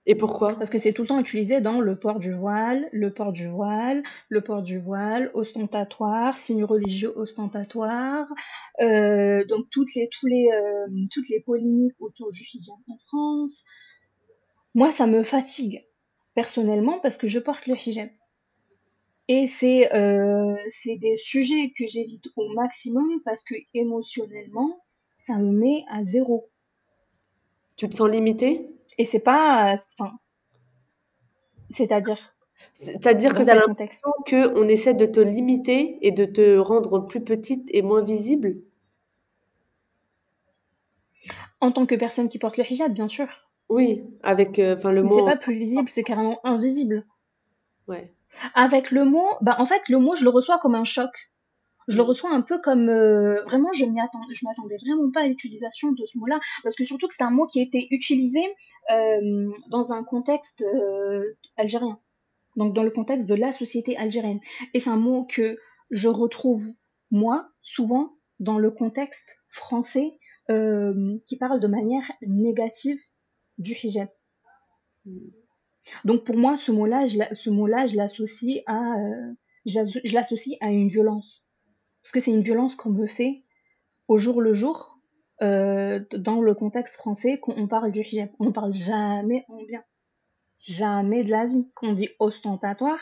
[0.06, 0.56] Et pourquoi?
[0.56, 3.48] Parce que c'est tout le temps utilisé dans le port du voile, le port du
[3.48, 8.26] voile, le port du voile, ostentatoire, signe religieux ostentatoire,
[8.82, 10.50] euh, donc toutes les, tous les,
[11.13, 13.63] toutes les polémiques autour du hijab en France,
[14.80, 15.86] moi, ça me fatigue
[16.36, 18.10] personnellement parce que je porte le hijab.
[19.28, 24.80] Et c'est euh, des sujets que j'évite au maximum parce que émotionnellement,
[25.18, 26.50] ça me met à zéro.
[27.76, 28.70] Tu te sens limitée?
[28.98, 29.74] Et c'est pas.
[29.74, 30.13] Enfin.
[31.70, 32.34] C'est-à-dire.
[32.74, 37.22] C'est-à-dire que tu as l'impression qu'on essaie de te limiter et de te rendre plus
[37.22, 38.62] petite et moins visible?
[41.60, 43.49] En tant que personne qui porte le hijab, bien sûr.
[43.69, 45.15] Oui, avec euh, enfin le mot.
[45.15, 47.05] C'est pas plus visible, c'est carrément invisible.
[47.88, 48.12] Ouais.
[48.55, 51.12] Avec le mot, bah en fait le mot je le reçois comme un choc.
[51.88, 52.08] Je le mm.
[52.08, 55.91] reçois un peu comme euh, vraiment je m'y attendais, je m'attendais vraiment pas à l'utilisation
[55.91, 58.41] de ce mot-là parce que surtout que c'est un mot qui a été utilisé
[58.91, 60.65] euh, dans un contexte
[61.55, 61.99] algérien,
[62.55, 64.39] donc dans le contexte de la société algérienne.
[64.73, 65.58] Et c'est un mot que
[65.91, 66.67] je retrouve
[67.12, 72.99] moi souvent dans le contexte français qui parle de manière négative
[73.60, 74.10] du hijab.
[76.06, 79.34] Donc pour moi, ce mot-là, je, l'associe à, euh,
[79.65, 81.45] je l'associe à une violence,
[82.02, 83.43] parce que c'est une violence qu'on me fait
[84.08, 85.00] au jour le jour
[85.41, 88.30] euh, dans le contexte français quand on parle du hijab.
[88.39, 89.84] On ne parle jamais en bien,
[90.58, 91.67] jamais de la vie.
[91.76, 93.00] Quand on dit ostentatoire,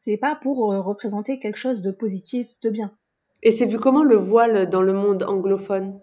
[0.00, 2.92] c'est pas pour euh, représenter quelque chose de positif, de bien.
[3.42, 6.00] Et c'est vu comment le voile dans le monde anglophone?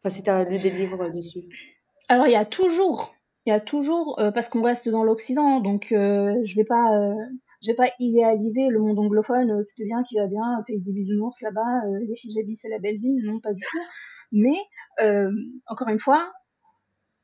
[0.00, 1.77] Enfin, si tu as lu des livres dessus.
[2.08, 3.14] Alors, il y a toujours,
[3.46, 6.96] il y a toujours, euh, parce qu'on reste dans l'Occident, donc euh, je vais pas,
[6.98, 7.14] euh,
[7.62, 9.64] je vais pas idéaliser le monde anglophone.
[9.64, 12.96] tout est bien, qui va bien, paye des bisounours là-bas, les hijabis c'est la belle
[12.96, 13.78] vie, non pas du tout.
[14.32, 14.56] Mais
[15.66, 16.32] encore une fois,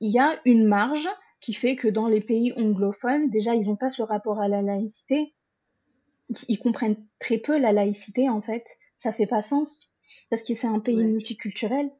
[0.00, 1.08] il y a une marge
[1.40, 4.62] qui fait que dans les pays anglophones, déjà, ils n'ont pas ce rapport à la
[4.62, 5.34] laïcité.
[6.48, 8.64] Ils comprennent très peu la laïcité, en fait.
[8.94, 9.92] Ça fait pas sens.
[10.30, 11.04] Parce que c'est un pays Ouais.
[11.04, 11.90] multiculturel.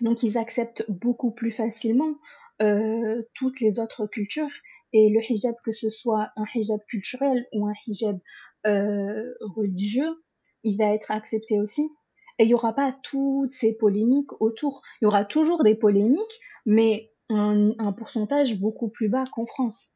[0.00, 2.14] Donc, ils acceptent beaucoup plus facilement
[2.62, 4.50] euh, toutes les autres cultures.
[4.92, 8.18] Et le hijab, que ce soit un hijab culturel ou un hijab
[8.66, 10.22] euh, religieux,
[10.62, 11.90] il va être accepté aussi.
[12.38, 14.82] Et il n'y aura pas toutes ces polémiques autour.
[15.00, 19.90] Il y aura toujours des polémiques, mais un, un pourcentage beaucoup plus bas qu'en France.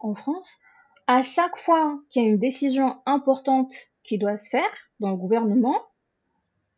[0.00, 0.50] En France,
[1.06, 5.16] à chaque fois qu'il y a une décision importante qui doit se faire dans le
[5.16, 5.82] gouvernement,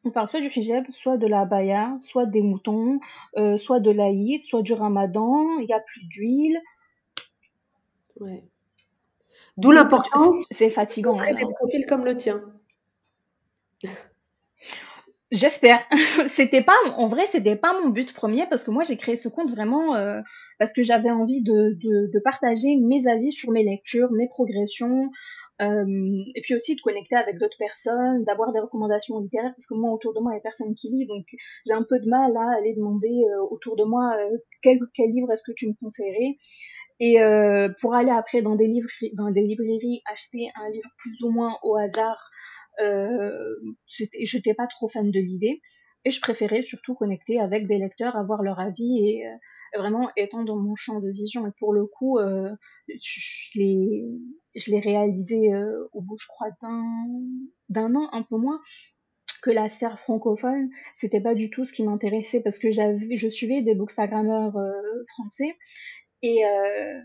[0.05, 3.01] on parle soit du hijab, soit de la baya, soit des moutons,
[3.37, 6.59] euh, soit de l'Aïd, soit du ramadan, il n'y a plus d'huile.
[8.19, 8.45] Ouais.
[9.57, 11.19] D'où l'importance C'est fatigant.
[11.19, 12.43] des profils comme le tien.
[15.31, 15.81] J'espère.
[16.29, 19.29] c'était pas, en vrai, c'était pas mon but premier parce que moi j'ai créé ce
[19.29, 20.21] compte vraiment euh,
[20.59, 25.11] parce que j'avais envie de, de, de partager mes avis sur mes lectures, mes progressions,
[25.61, 25.85] euh,
[26.35, 29.93] et puis aussi de connecter avec d'autres personnes, d'avoir des recommandations littéraires parce que moi
[29.93, 31.27] autour de moi il y a personne qui lit donc
[31.67, 35.11] j'ai un peu de mal à aller demander euh, autour de moi euh, quel, quel
[35.11, 36.39] livre est-ce que tu me conseillerais?
[37.01, 41.23] Et euh, pour aller après dans des livres dans des librairies acheter un livre plus
[41.23, 42.19] ou moins au hasard
[42.81, 45.61] euh, c'était- j'étais pas trop fan de l'idée
[46.05, 49.25] et je préférais surtout connecter avec des lecteurs, avoir leur avis et
[49.77, 51.47] vraiment étendre mon champ de vision.
[51.47, 52.19] Et pour le coup,
[52.89, 54.05] je l'ai
[54.55, 56.49] je l'ai réalisé euh, au bout, je crois,
[57.69, 58.61] d'un an, un peu moins
[59.43, 63.29] que la sphère francophone, c'était pas du tout ce qui m'intéressait parce que j'avais, je
[63.29, 64.73] suivais des bookstagrammeurs euh,
[65.15, 65.57] français
[66.23, 67.01] et, euh,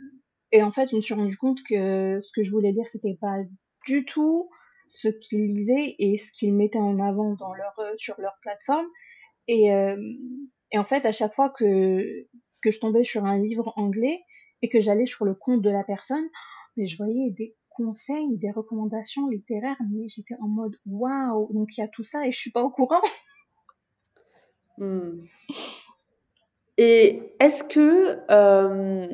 [0.52, 3.18] et en fait, je me suis rendu compte que ce que je voulais lire, c'était
[3.20, 3.38] pas
[3.86, 4.50] du tout
[4.88, 8.86] ce qu'ils lisaient et ce qu'ils mettaient en avant dans leur, euh, sur leur plateforme.
[9.48, 9.98] Et, euh,
[10.72, 12.26] et en fait, à chaque fois que,
[12.62, 14.22] que je tombais sur un livre anglais
[14.62, 16.28] et que j'allais sur le compte de la personne,
[16.78, 21.82] mais je voyais des conseils, des recommandations littéraires, mais j'étais en mode waouh, donc il
[21.82, 23.02] y a tout ça et je suis pas au courant.
[24.78, 25.24] Hmm.
[26.78, 29.08] Et est-ce que euh,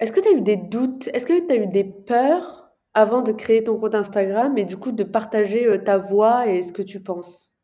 [0.00, 1.08] est-ce que tu as eu des doutes?
[1.08, 4.78] Est-ce que tu as eu des peurs avant de créer ton compte Instagram et du
[4.78, 7.54] coup de partager euh, ta voix et ce que tu penses?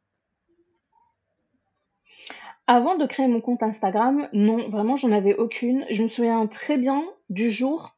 [2.67, 5.85] Avant de créer mon compte Instagram, non, vraiment, j'en avais aucune.
[5.91, 7.97] Je me souviens très bien du jour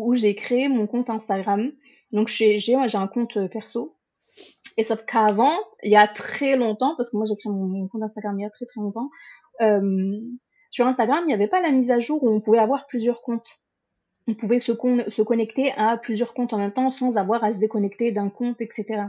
[0.00, 1.70] où j'ai créé mon compte Instagram.
[2.10, 3.98] Donc, j'ai un compte euh, perso.
[4.78, 8.02] Et sauf qu'avant, il y a très longtemps, parce que moi j'ai créé mon, compte
[8.02, 9.10] Instagram il y a très très longtemps,
[9.60, 10.18] euh,
[10.70, 13.20] sur Instagram, il n'y avait pas la mise à jour où on pouvait avoir plusieurs
[13.20, 13.60] comptes.
[14.26, 17.52] On pouvait se, con- se connecter à plusieurs comptes en même temps sans avoir à
[17.52, 19.02] se déconnecter d'un compte, etc.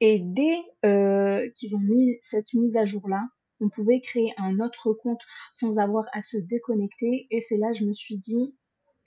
[0.00, 3.22] Et dès euh, qu'ils ont mis cette mise à jour-là,
[3.60, 5.20] on pouvait créer un autre compte
[5.52, 7.28] sans avoir à se déconnecter.
[7.30, 8.56] Et c'est là je me suis dit,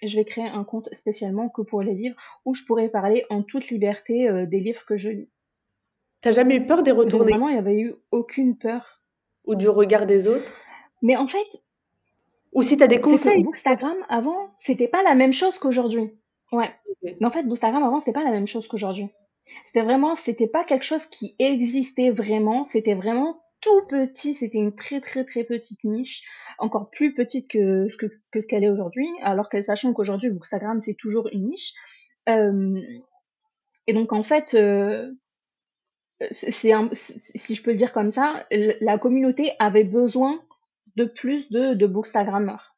[0.02, 3.44] je vais créer un compte spécialement que pour les livres, où je pourrais parler en
[3.44, 5.30] toute liberté euh, des livres que je lis.
[6.22, 9.02] T'as jamais eu peur des retours Donc négatifs vraiment, il n'y avait eu aucune peur.
[9.46, 10.54] ou du regard des autres?
[11.02, 11.64] Mais en fait,
[12.54, 13.44] Ou si tu as des conseils?
[13.44, 16.12] Bookstagram avant, c'était pas la même chose qu'aujourd'hui.
[16.52, 16.70] Ouais.
[17.04, 19.08] Mais en fait, Bookstagram avant, c'était pas la même chose qu'aujourd'hui.
[19.66, 22.66] C'était vraiment, c'était pas quelque chose qui existait vraiment.
[22.66, 24.34] C'était vraiment tout petit.
[24.34, 26.24] C'était une très très très petite niche,
[26.58, 29.08] encore plus petite que, ce qu'elle est aujourd'hui.
[29.24, 31.74] Alors que sachant qu'aujourd'hui, Bookstagram, c'est toujours une niche.
[32.30, 32.80] Euh,
[33.88, 35.12] et donc en fait, euh,
[36.32, 40.42] c'est si je peux le dire comme ça, la communauté avait besoin
[40.96, 42.71] de plus de, de bookstagrammeurs.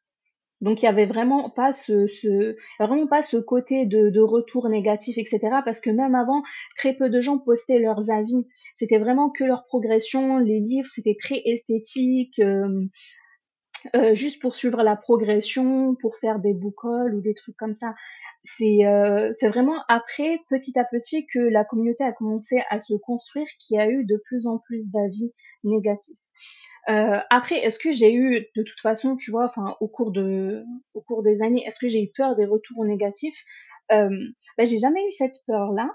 [0.64, 2.08] Donc il y avait vraiment pas ce,
[2.80, 5.40] vraiment pas ce côté de, de retour négatif, etc.
[5.66, 6.42] Parce que même avant,
[6.78, 8.48] très peu de gens postaient leurs avis.
[8.74, 12.86] C'était vraiment que leur progression, les livres, c'était très esthétique, euh,
[13.94, 17.94] euh, juste pour suivre la progression, pour faire des hauls ou des trucs comme ça.
[18.46, 23.48] C'est euh, vraiment après, petit à petit, que la communauté a commencé à se construire,
[23.60, 25.34] qu'il y a eu de plus en plus d'avis
[25.66, 26.23] négatifs.
[26.90, 30.64] Euh, après, est-ce que j'ai eu, de toute façon, tu vois, enfin, au cours de,
[30.94, 33.42] au cours des années, est-ce que j'ai eu peur des retours négatifs?
[33.92, 34.10] Euh,
[34.58, 35.90] ben, j'ai jamais eu cette peur-là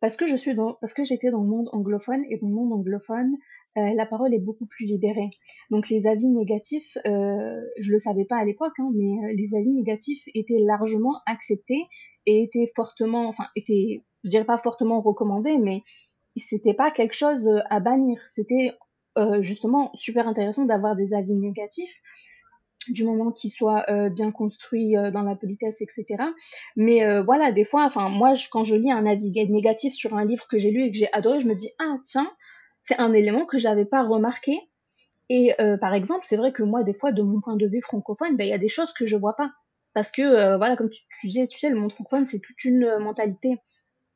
[0.00, 2.54] parce que je suis dans, parce que j'étais dans le monde anglophone et dans le
[2.54, 3.36] monde anglophone,
[3.76, 5.30] euh, la parole est beaucoup plus libérée.
[5.70, 9.54] Donc les avis négatifs, euh, je le savais pas à l'époque, hein, mais euh, les
[9.56, 11.82] avis négatifs étaient largement acceptés
[12.26, 15.82] et étaient fortement, enfin, étaient je dirais pas fortement recommandé, mais
[16.36, 18.20] c'était pas quelque chose à bannir.
[18.28, 18.72] C'était
[19.40, 22.00] justement super intéressant d'avoir des avis négatifs
[22.88, 26.22] du moment qu'il soit euh, bien construit euh, dans la politesse, etc.
[26.76, 30.24] Mais euh, voilà, des fois, enfin moi, quand je lis un avis négatif sur un
[30.24, 32.30] livre que j'ai lu et que j'ai adoré, je me dis ah tiens,
[32.80, 34.58] c'est un élément que j'avais pas remarqué.
[35.30, 38.36] Et par exemple, c'est vrai que moi, des fois, de mon point de vue francophone,
[38.36, 39.50] ben, il y a des choses que je vois pas.
[39.94, 43.56] Parce que, voilà, comme tu, disais, tu sais, le monde francophone, c'est toute une mentalité,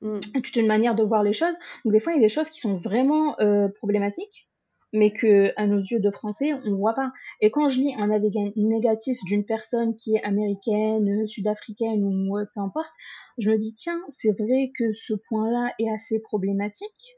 [0.03, 0.19] mmh.
[0.35, 1.55] toute une manière de voir les choses.
[1.83, 3.37] Donc, des fois, il y a des choses qui sont vraiment
[3.79, 4.49] problématiques
[4.93, 7.13] mais que à nos yeux de français, on voit pas.
[7.41, 12.61] Et quand je lis un avis négatif d'une personne qui est américaine, sud-africaine ou peu
[12.61, 12.91] importe,
[13.39, 17.17] je me dis tiens, c'est vrai que ce point-là est assez problématique.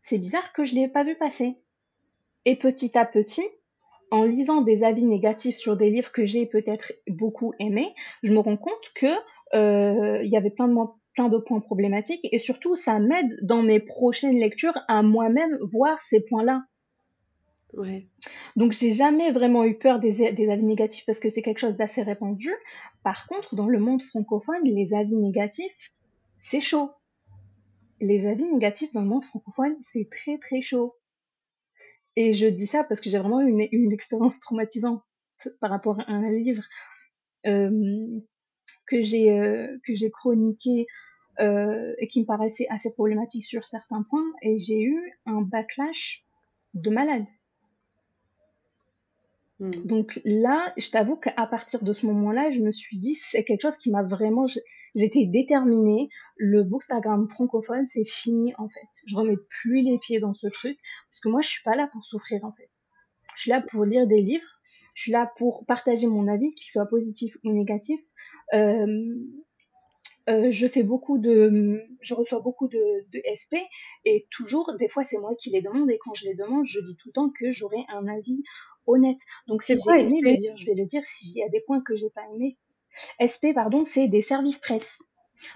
[0.00, 1.56] C'est bizarre que je l'ai pas vu passer.
[2.44, 3.46] Et petit à petit,
[4.10, 8.38] en lisant des avis négatifs sur des livres que j'ai peut-être beaucoup aimés, je me
[8.38, 9.06] rends compte que
[9.54, 10.74] euh, il y avait plein de
[11.14, 16.00] plein de points problématiques et surtout ça m'aide dans mes prochaines lectures à moi-même voir
[16.02, 16.64] ces points-là.
[17.76, 18.06] Ouais.
[18.56, 22.02] Donc j'ai jamais vraiment eu peur des, avis négatifs parce que c'est quelque chose d'assez
[22.02, 22.50] répandu.
[23.02, 25.92] Par contre, dans le monde francophone, les avis négatifs,
[26.38, 26.90] c'est chaud.
[28.00, 30.94] Les avis négatifs dans le monde francophone, c'est très très chaud.
[32.16, 35.02] Et je dis ça parce que j'ai vraiment eu une, une, expérience traumatisante
[35.60, 36.62] par rapport à un livre
[37.46, 38.20] euh,
[38.86, 40.86] que j'ai euh, que j'ai chroniqué
[41.40, 46.24] euh, et qui me paraissait assez problématique sur certains points et j'ai eu un backlash
[46.74, 47.26] de malade.
[49.58, 49.70] Hmm.
[49.70, 53.62] Donc là, je t'avoue qu'à partir de ce moment-là, je me suis dit, c'est quelque
[53.62, 54.46] chose qui m'a vraiment...
[54.94, 58.86] J'étais déterminée, le bookstagram francophone, c'est fini en fait.
[59.06, 61.88] Je remets plus les pieds dans ce truc, parce que moi, je suis pas là
[61.92, 62.70] pour souffrir en fait.
[63.34, 64.60] Je suis là pour lire des livres,
[64.94, 68.00] je suis là pour partager mon avis, qu'il soit positif ou négatif.
[68.54, 68.86] Euh,
[70.30, 72.80] euh, je fais beaucoup de, je reçois beaucoup de,
[73.12, 73.60] de SP
[74.06, 76.80] et toujours, des fois, c'est moi qui les demande et quand je les demande, je
[76.80, 78.42] dis tout le temps que j'aurai un avis
[78.86, 79.18] honnête.
[79.48, 81.02] Donc, si j'ai aimé le dire, je vais le dire.
[81.04, 82.56] S'il y a des points que j'ai pas aimé,
[83.20, 84.98] SP, pardon, c'est des services presse.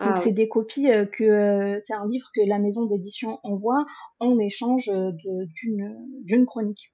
[0.01, 3.87] Donc, ah c'est des copies euh, que c'est un livre que la maison d'édition envoie
[4.19, 4.91] en échange
[5.25, 6.93] d'une d'une chronique.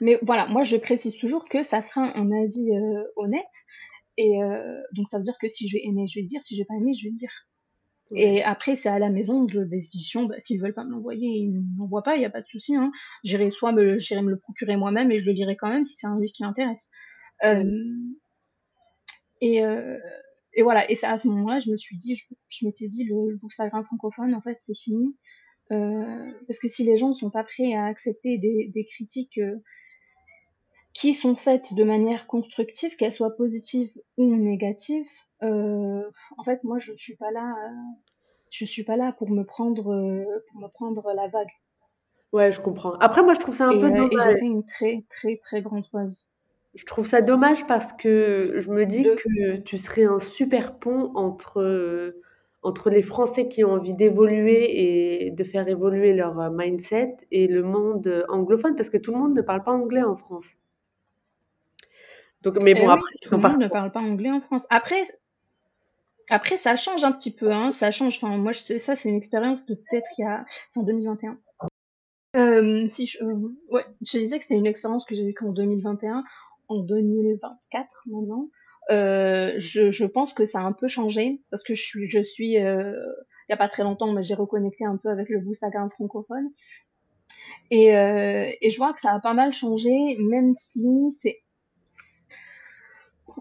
[0.00, 2.70] Mais voilà, moi je précise toujours que ça sera un avis
[3.16, 3.44] honnête
[4.20, 6.42] et euh, donc ça veut dire que si je vais aimer, je vais le dire.
[6.44, 7.32] Si je vais pas aimer, je vais le dire.
[8.12, 10.24] Et après, c'est à la maison de, des éditions.
[10.24, 12.46] Bah, S'ils veulent pas me l'envoyer, ils ne m'envoient pas, il n'y a pas de
[12.46, 12.76] souci.
[12.76, 12.92] Hein.
[13.24, 15.94] J'irai soit me, j'irai me le procurer moi-même et je le lirai quand même si
[15.94, 16.90] c'est un livre qui m'intéresse.
[17.44, 17.64] Euh,
[19.40, 19.98] et, euh,
[20.52, 20.90] et voilà.
[20.90, 23.84] Et c'est à ce moment-là, je me suis dit, je, m'étais dit, le, le Instagram
[23.84, 25.16] francophone, en fait, c'est fini.
[25.72, 29.38] Euh, parce que si les gens ne sont pas prêts à accepter des, des critiques
[29.38, 29.56] euh,
[30.92, 35.08] qui sont faites de manière constructive, qu'elles soient positives ou négatives,
[35.42, 36.02] euh,
[36.38, 37.54] en fait, moi, je suis pas là,
[38.50, 39.84] je suis pas là pour me prendre,
[40.50, 41.50] pour me prendre la vague.
[42.32, 42.94] Ouais, je comprends.
[42.94, 44.10] Après, moi, je trouve ça un peu dommage.
[44.12, 46.28] Et j'ai fait une très, très, très grande pause.
[46.74, 51.12] Je trouve ça dommage parce que je me dis que tu serais un super pont
[51.16, 52.14] entre,
[52.62, 57.62] entre les Français qui ont envie d'évoluer et de faire évoluer leur mindset et le
[57.62, 60.46] monde anglophone, parce que tout le monde ne parle pas anglais en France.
[62.42, 64.66] Donc, mais bon, eh après, tout le monde ne parle pas anglais en France.
[64.70, 65.04] Après,
[66.30, 67.72] après, ça change un petit peu, hein.
[67.72, 68.16] Ça change.
[68.16, 71.38] Enfin, moi, je, ça, c'est une expérience de peut-être il y a, c'est en 2021.
[72.36, 75.52] Euh, si je, euh, ouais, je disais que c'était une expérience que j'ai vécue en
[75.52, 76.22] 2021,
[76.68, 78.48] en 2024 maintenant.
[78.90, 82.20] Euh, je, je, pense que ça a un peu changé parce que je suis, je
[82.20, 82.92] suis, euh,
[83.48, 86.50] il y a pas très longtemps, mais j'ai reconnecté un peu avec le Boostagram francophone.
[87.70, 91.42] Et, euh, et je vois que ça a pas mal changé, même si c'est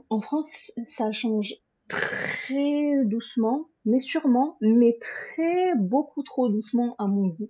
[0.09, 1.55] en France, ça change
[1.87, 7.49] très doucement, mais sûrement, mais très beaucoup trop doucement à mon goût.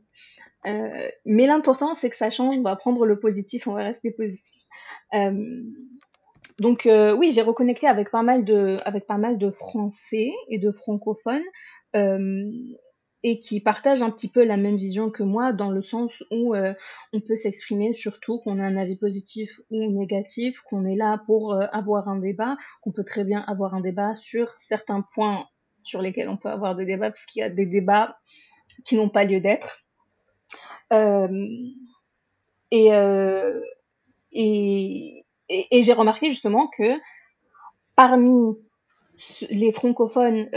[0.66, 2.58] Euh, mais l'important, c'est que ça change.
[2.58, 4.62] On va prendre le positif, on va rester positif.
[5.14, 5.64] Euh,
[6.60, 10.60] donc euh, oui, j'ai reconnecté avec pas mal de, avec pas mal de Français et
[10.60, 11.44] de francophones
[13.24, 16.56] et qui partagent un petit peu la même vision que moi dans le sens où
[16.56, 16.74] euh,
[17.12, 21.54] on peut s'exprimer surtout qu'on a un avis positif ou négatif, qu'on est là pour
[21.54, 25.48] euh, avoir un débat, qu'on peut très bien avoir un débat sur certains points
[25.84, 28.18] sur lesquels on peut avoir des débats parce qu'il y a des débats
[28.86, 29.84] qui n'ont pas lieu d'être.
[30.94, 31.48] Euh,
[32.72, 32.86] et,
[35.50, 37.00] et, et, j'ai remarqué justement que
[37.96, 38.56] parmi
[39.50, 40.50] les francophones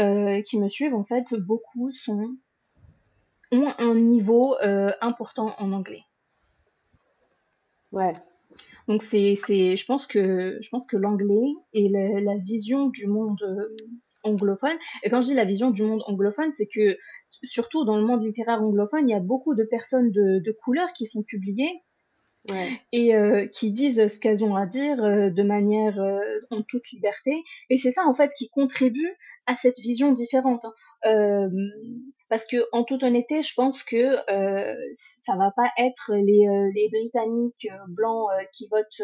[0.44, 2.36] qui me suivent, en fait, beaucoup sont
[3.52, 6.04] ont un niveau euh, important en anglais.
[7.92, 8.14] Ouais.
[8.88, 13.40] Donc c'est, c'est, je pense que je pense que l'anglais et la, vision du monde
[14.24, 14.76] anglophone.
[15.02, 16.96] Et quand je dis la vision du monde anglophone, c'est que
[17.44, 20.92] surtout dans le monde littéraire anglophone, il y a beaucoup de personnes de, de couleur
[20.94, 21.82] qui sont publiées
[22.92, 26.90] et euh, qui disent ce qu'elles ont à dire euh, de manière euh, en toute
[26.90, 27.42] liberté.
[27.70, 29.16] Et c'est ça en fait qui contribue
[29.46, 30.64] à cette vision différente.
[31.04, 31.50] Hein.
[32.28, 34.16] parce que en toute honnêteté, je pense que
[34.94, 39.02] ça va pas être les, les Britanniques blancs qui votent,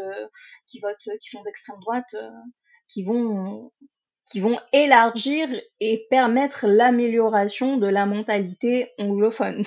[0.67, 2.15] qui votent, qui sont d'extrême droite,
[2.89, 3.71] qui vont
[4.31, 5.49] qui vont élargir
[5.81, 9.65] et permettre l'amélioration de la mentalité anglophone.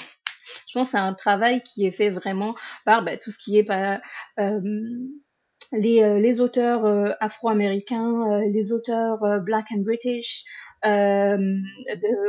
[0.68, 3.64] Je pense c'est un travail qui est fait vraiment par bah, tout ce qui est
[3.64, 4.02] bah,
[4.40, 4.60] euh,
[5.72, 10.44] les, euh, les, auteurs euh, afro-américains, euh, les auteurs euh, black and British,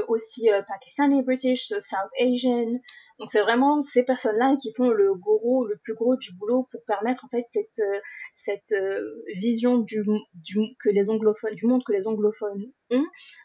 [0.09, 2.79] aussi Pakistani British, South Asian.
[3.19, 6.83] Donc c'est vraiment ces personnes-là qui font le gros, le plus gros du boulot pour
[6.87, 7.47] permettre en fait
[8.35, 8.75] cette
[9.37, 10.03] vision du,
[10.81, 13.05] que les anglophones, du monde que les anglophones ont,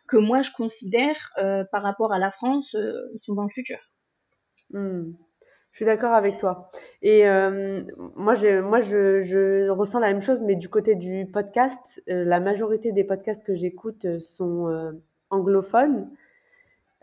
[0.10, 1.32] que moi je considère
[1.72, 3.78] par rapport à la France, ils sont dans le futur.
[4.72, 5.12] Mmh.
[5.78, 6.72] Je suis d'accord avec toi.
[7.04, 7.84] Et euh,
[8.16, 12.24] moi, je, moi je, je, ressens la même chose, mais du côté du podcast, euh,
[12.24, 14.94] la majorité des podcasts que j'écoute euh, sont euh,
[15.30, 16.10] anglophones.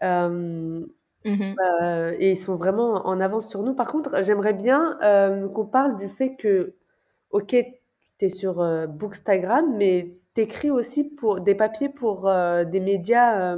[0.02, 0.86] Mmh
[2.18, 3.74] et ils sont vraiment en avance sur nous.
[3.74, 4.98] Par contre, j'aimerais bien
[5.54, 6.74] qu'on parle du fait que,
[7.30, 7.56] ok,
[8.18, 8.56] tu es sur
[8.88, 12.30] Bookstagram, mais tu écris aussi pour des papiers pour
[12.66, 13.56] des médias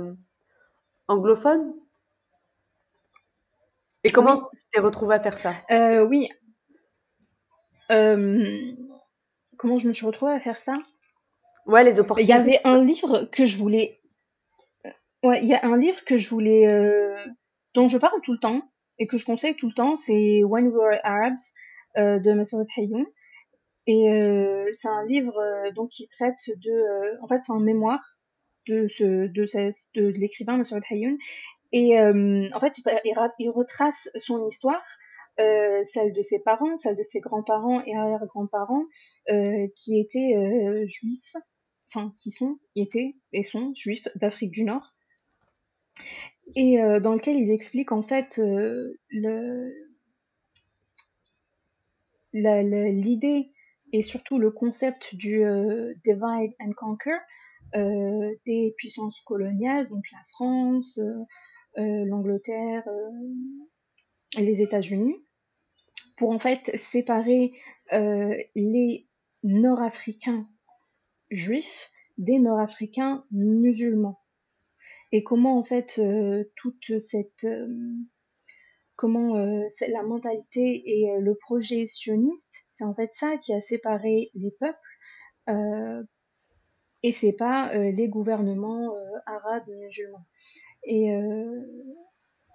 [1.09, 1.75] anglophones?
[4.07, 5.55] Et comment tu t'es retrouvée à faire ça?
[5.71, 6.29] Euh, Oui.
[7.91, 8.73] Euh,
[9.59, 10.75] comment je me suis retrouvée à faire ça?
[11.67, 12.33] Ouais, les opportunités.
[12.33, 14.01] Il y avait un livre que je voulais.
[15.23, 17.17] Ouais, il y a un livre que je voulais, euh,
[17.75, 18.63] dont je parle tout le temps
[18.99, 21.39] et que je conseille tout le temps, c'est When We Were Arabs
[21.97, 23.07] de Massoud Hayoun.
[23.87, 24.07] Et
[24.75, 28.01] c'est un livre donc qui traite de, en fait, c'est un mémoire
[28.69, 31.17] de ce, de, de, de l'écrivain Massoud Hayoun
[31.73, 34.83] et euh, en fait, il, retrace son histoire,
[35.41, 38.85] euh, celle de ses parents, celle de ses grands-parents et arrière-grands-parents,
[39.31, 41.37] euh, qui étaient juifs,
[41.89, 44.95] enfin qui sont, étaient et sont juifs d'Afrique du Nord,
[46.55, 48.41] et dans lequel il explique en fait
[52.33, 53.51] l'idée
[53.93, 55.43] et surtout le concept du
[56.05, 57.17] divide and conquer
[57.75, 61.01] des puissances coloniales, donc la France,
[61.77, 63.11] l'Angleterre euh,
[64.39, 65.16] et les États-Unis,
[66.16, 67.53] pour en fait séparer
[67.93, 69.07] euh, les
[69.43, 70.49] Nord-Africains
[71.31, 74.20] juifs des Nord-Africains musulmans.
[75.12, 76.01] Et comment en fait
[76.57, 77.47] toute cette
[78.97, 84.51] comment la mentalité et le projet sioniste, c'est en fait ça qui a séparé les
[84.59, 86.07] peuples
[87.03, 88.93] et c'est pas les gouvernements
[89.27, 90.27] arabes musulmans.
[90.87, 91.61] Et, euh,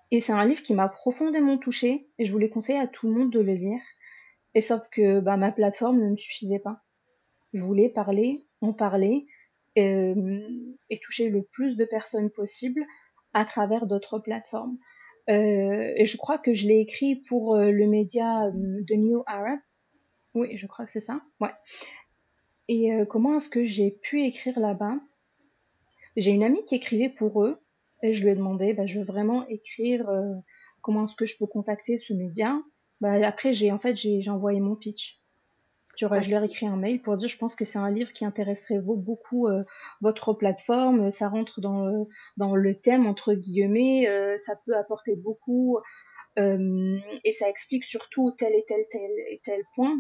[0.10, 3.14] et c'est un livre qui m'a profondément touchée et je voulais conseiller à tout le
[3.14, 3.82] monde de le lire.
[4.56, 6.82] Et sauf que bah, ma plateforme ne me suffisait pas.
[7.54, 9.28] Je voulais parler, en parler
[9.78, 10.42] euh,
[10.90, 12.86] et toucher le plus de personnes possible
[13.34, 14.78] à travers d'autres plateformes.
[15.30, 18.50] Euh, et je crois que je l'ai écrit pour le média
[18.88, 19.60] The New Arab.
[20.34, 21.22] Oui, je crois que c'est ça.
[21.42, 21.52] Ouais.
[22.68, 24.96] Et comment est-ce que j'ai pu écrire là-bas?
[26.18, 27.61] J'ai une amie qui écrivait pour eux
[28.04, 30.34] et je lui ai demandé, bah, je veux vraiment écrire euh,
[30.82, 32.60] comment est-ce que je peux contacter ce média.
[33.00, 35.20] Bah, après, j'ai en fait j'ai envoyé mon pitch.
[35.98, 38.14] Je, je leur ai écrit un mail pour dire je pense que c'est un livre
[38.14, 39.64] qui intéresserait beaucoup euh,
[40.02, 41.12] votre plateforme.
[41.12, 42.06] Ça rentre dans le,
[42.38, 44.08] dans le thème entre guillemets.
[44.08, 45.80] Euh, ça peut apporter beaucoup
[46.38, 49.98] et ça explique surtout tel et tel tel et tel point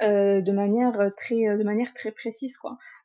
[0.00, 2.56] euh, de manière euh, très euh, de manière très précise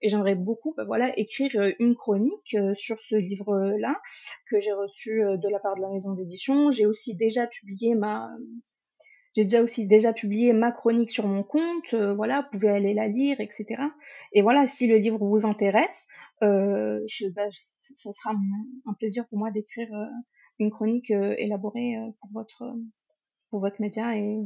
[0.03, 3.99] et j'aimerais beaucoup bah, voilà écrire une chronique sur ce livre là
[4.47, 6.69] que j'ai reçu de la part de la maison d'édition.
[6.69, 8.29] J'ai aussi déjà publié ma
[9.59, 13.81] aussi déjà publié ma chronique sur mon compte voilà vous pouvez aller la lire etc
[14.31, 16.05] et voilà si le livre vous intéresse
[16.41, 17.47] je, bah,
[17.95, 18.35] ça sera
[18.85, 19.89] un plaisir pour moi d'écrire
[20.59, 22.75] une chronique élaborée pour votre
[23.49, 24.37] pour votre média et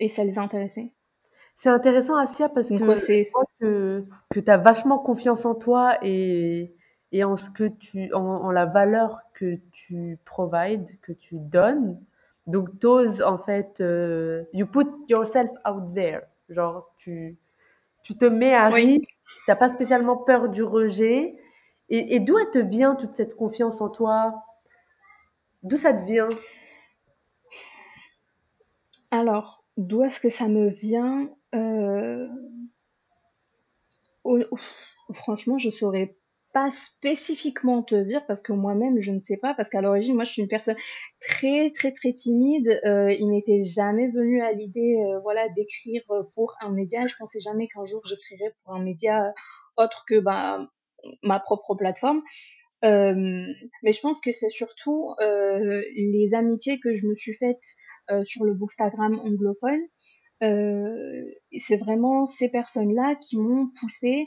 [0.00, 0.94] et ça les a intéressés
[1.56, 5.98] c'est intéressant, Asia, parce que je vois que, que tu as vachement confiance en toi
[6.02, 6.74] et,
[7.12, 11.98] et en ce que tu, en, en, la valeur que tu provides, que tu donnes.
[12.46, 16.22] Donc, t'oses, en fait, euh, you put yourself out there.
[16.48, 17.38] Genre, tu,
[18.02, 18.84] tu te mets à oui.
[18.84, 21.36] risque, t'as pas spécialement peur du rejet.
[21.88, 24.44] Et, et d'où elle te vient toute cette confiance en toi?
[25.62, 26.28] D'où ça te vient?
[29.10, 31.30] Alors, d'où est-ce que ça me vient?
[31.54, 32.28] Euh,
[35.12, 36.16] franchement, je saurais
[36.52, 40.22] pas spécifiquement te dire parce que moi-même je ne sais pas parce qu'à l'origine moi
[40.22, 40.76] je suis une personne
[41.20, 42.80] très très très timide.
[42.84, 46.02] Euh, il m'était jamais venu à l'idée euh, voilà d'écrire
[46.34, 47.06] pour un média.
[47.08, 49.34] Je pensais jamais qu'un jour j'écrirais pour un média
[49.76, 50.68] autre que bah,
[51.22, 52.22] ma propre plateforme.
[52.82, 57.64] Mais je pense que c'est surtout les amitiés que je me suis faites
[58.24, 59.80] sur le Bookstagram anglophone
[60.40, 64.26] c'est vraiment ces personnes-là qui m'ont poussé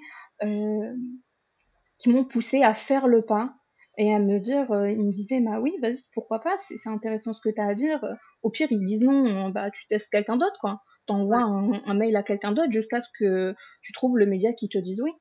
[1.97, 3.55] qui m'ont poussé à faire le pas
[3.97, 7.33] et à me dire, euh, ils me disaient, bah oui, vas-y, pourquoi pas, c'est intéressant
[7.33, 8.03] ce que tu as à dire.
[8.43, 10.81] Au pire, ils disent non, bah tu testes quelqu'un d'autre, quoi.
[11.07, 14.69] T'envoies un, un, mail à quelqu'un d'autre jusqu'à ce que tu trouves le média qui
[14.69, 15.11] te dise oui.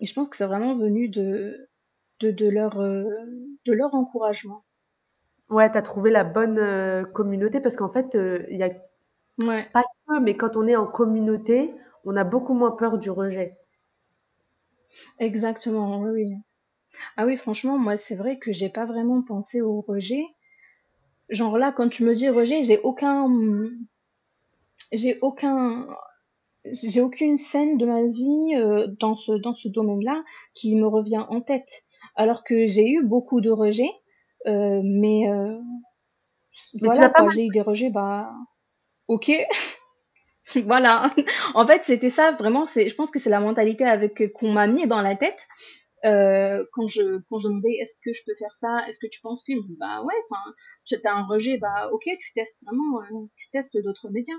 [0.00, 1.68] Et je pense que c'est vraiment venu de,
[2.20, 3.04] de, de leur, euh,
[3.66, 4.64] de leur encouragement.
[5.48, 8.16] Ouais, tu as trouvé la bonne euh, communauté parce qu'en fait,
[8.48, 8.70] il y a
[9.38, 9.68] ouais.
[9.74, 11.74] pas que, mais quand on est en communauté,
[12.06, 13.58] on a beaucoup moins peur du rejet.
[15.18, 16.34] Exactement, oui.
[17.16, 20.24] Ah oui, franchement, moi, c'est vrai que j'ai pas vraiment pensé au rejet.
[21.30, 23.28] Genre là, quand tu me dis rejet, j'ai aucun,
[24.92, 25.86] j'ai aucun,
[26.66, 30.22] j'ai aucune scène de ma vie euh, dans ce dans ce domaine-là
[30.54, 31.84] qui me revient en tête.
[32.16, 33.90] Alors que j'ai eu beaucoup de rejets,
[34.46, 35.58] euh, mais, euh,
[36.74, 38.30] Mais voilà j'ai eu des rejets, bah
[39.08, 39.32] ok.
[40.64, 41.14] voilà.
[41.54, 42.66] En fait, c'était ça vraiment.
[42.66, 45.46] C'est, je pense que c'est la mentalité avec qu'on m'a mis dans la tête
[46.04, 49.20] euh, quand je quand je demandais est-ce que je peux faire ça, est-ce que tu
[49.20, 50.14] penses que, ils me disent bah ouais.
[50.28, 54.34] Enfin, tu as un rejet, bah ok, tu testes vraiment, euh, tu testes d'autres médias.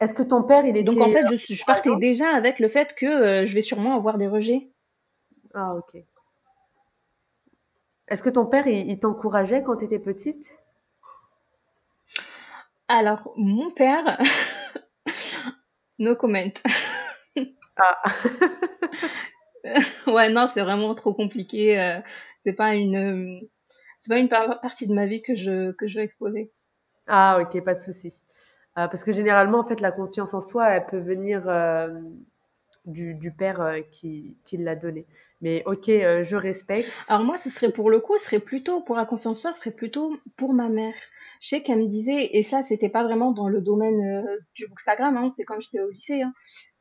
[0.00, 2.58] Est-ce que ton père, il était Donc en fait, je, euh, je partais déjà avec
[2.58, 4.72] le fait que euh, je vais sûrement avoir des rejets.
[5.54, 6.02] Ah ok.
[8.08, 10.63] Est-ce que ton père, il, il t'encourageait quand tu étais petite?
[12.88, 14.18] Alors mon père,
[15.98, 16.52] no comment.
[17.76, 18.14] Ah.
[20.06, 21.78] ouais, non, c'est vraiment trop compliqué.
[21.80, 21.98] euh,
[22.40, 23.40] c'est pas une, euh,
[23.98, 26.52] c'est pas une par- partie de ma vie que je que je vais exposer.
[27.06, 28.22] Ah ok, pas de souci.
[28.78, 31.88] Euh, parce que généralement, en fait, la confiance en soi, elle peut venir euh,
[32.86, 35.06] du, du père euh, qui, qui l'a donné.
[35.40, 36.92] Mais ok, je respecte.
[37.08, 39.52] Alors moi, ce serait pour le coup, ce serait plutôt pour la confiance en soi,
[39.52, 40.94] ce serait plutôt pour ma mère.
[41.44, 44.66] Je sais qu'elle me disait, et ça, c'était pas vraiment dans le domaine euh, du
[44.66, 46.32] Bookstagram, hein, c'était quand j'étais au lycée, hein,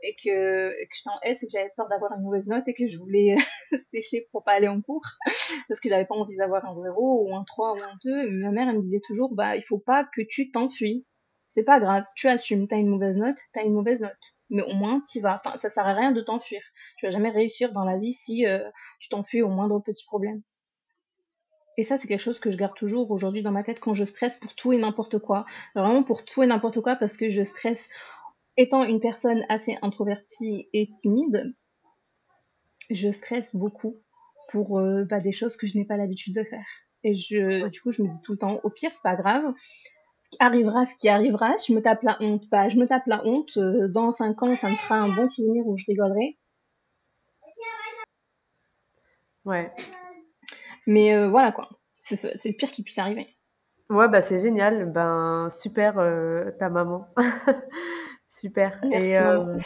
[0.02, 2.74] et que, que j'étais en S et que j'avais peur d'avoir une mauvaise note et
[2.74, 3.36] que je voulais
[3.94, 5.04] sécher pour pas aller en cours,
[5.68, 8.22] parce que j'avais pas envie d'avoir un 0 ou un 3 ou un 2.
[8.24, 11.06] Et ma mère, elle me disait toujours, bah, il faut pas que tu t'enfuis.
[11.50, 14.14] C'est pas grave, tu assumes, t'as une mauvaise note, t'as une mauvaise note.
[14.50, 15.42] Mais au moins, t'y vas.
[15.44, 16.62] Enfin, ça sert à rien de t'enfuir.
[16.98, 18.70] Tu vas jamais réussir dans la vie si euh,
[19.02, 20.42] tu t'enfuis au moindre petit problème.
[21.78, 24.06] Et ça, c'est quelque chose que je garde toujours aujourd'hui dans ma tête quand je
[24.06, 25.46] stresse pour tout et n'importe quoi.
[25.76, 27.90] Vraiment pour tout et n'importe quoi parce que je stresse
[28.58, 31.56] étant une personne assez introvertie et timide.
[32.90, 33.98] Je stresse beaucoup
[34.50, 36.66] pour euh, bah, des choses que je n'ai pas l'habitude de faire.
[37.04, 39.54] Et je, du coup, je me dis tout le temps, au pire, c'est pas grave.
[40.16, 41.56] Ce qui arrivera, ce qui arrivera.
[41.68, 43.58] Je me tape la honte, bah, je me tape la honte.
[43.58, 46.38] Euh, dans cinq ans, ça me fera un bon souvenir où je rigolerai.
[49.46, 49.74] Ouais.
[50.88, 51.70] Mais euh, voilà quoi.
[52.00, 53.28] C'est le pire qui puisse arriver.
[53.90, 54.92] Ouais, bah c'est génial.
[54.92, 57.08] Ben super euh, ta maman.
[58.30, 58.80] super.
[58.84, 59.58] Merci Et maman.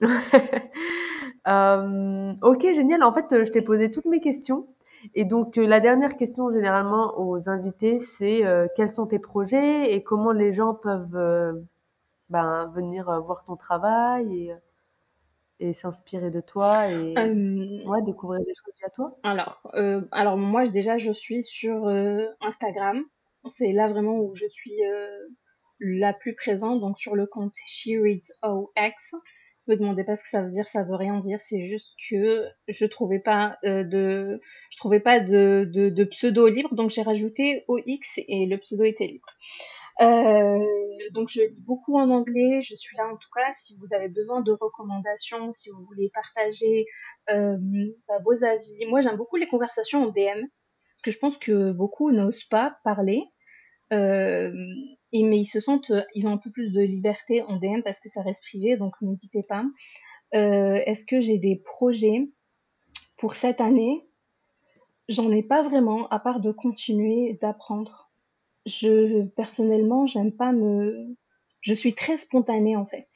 [1.48, 3.02] euh, ok, génial.
[3.02, 4.68] En fait, je t'ai posé toutes mes questions.
[5.14, 10.02] Et donc, la dernière question généralement aux invités, c'est euh, quels sont tes projets et
[10.02, 11.52] comment les gens peuvent euh,
[12.28, 14.54] ben, venir voir ton travail et,
[15.60, 19.16] et s'inspirer de toi et Euh, ouais, découvrir des choses à toi.
[19.22, 23.02] alors, euh, alors moi déjà je suis sur euh, Instagram.
[23.48, 25.08] C'est là vraiment où je suis euh,
[25.80, 29.12] la plus présente, donc sur le compte She Reads OX.
[29.68, 31.40] Ne me demandez pas ce que ça veut dire, ça veut rien dire.
[31.40, 34.40] C'est juste que je trouvais pas de,
[34.70, 38.84] je trouvais pas de, de, de pseudo libre, donc j'ai rajouté OX et le pseudo
[38.84, 39.26] était libre.
[40.02, 40.64] Euh,
[41.12, 43.52] donc je lis beaucoup en anglais, je suis là en tout cas.
[43.54, 46.86] Si vous avez besoin de recommandations, si vous voulez partager
[47.30, 47.56] euh,
[48.08, 48.86] bah, vos avis.
[48.86, 52.78] Moi j'aime beaucoup les conversations en DM, parce que je pense que beaucoup n'osent pas
[52.84, 53.24] parler,
[53.92, 54.52] euh,
[55.12, 58.08] mais ils se sentent, ils ont un peu plus de liberté en DM parce que
[58.08, 59.64] ça reste privé, donc n'hésitez pas.
[60.34, 62.28] Euh, Est-ce que j'ai des projets
[63.16, 64.06] pour cette année?
[65.08, 68.05] J'en ai pas vraiment, à part de continuer d'apprendre
[68.66, 71.16] je personnellement, j'aime pas me.
[71.60, 73.08] Je suis très spontanée en fait.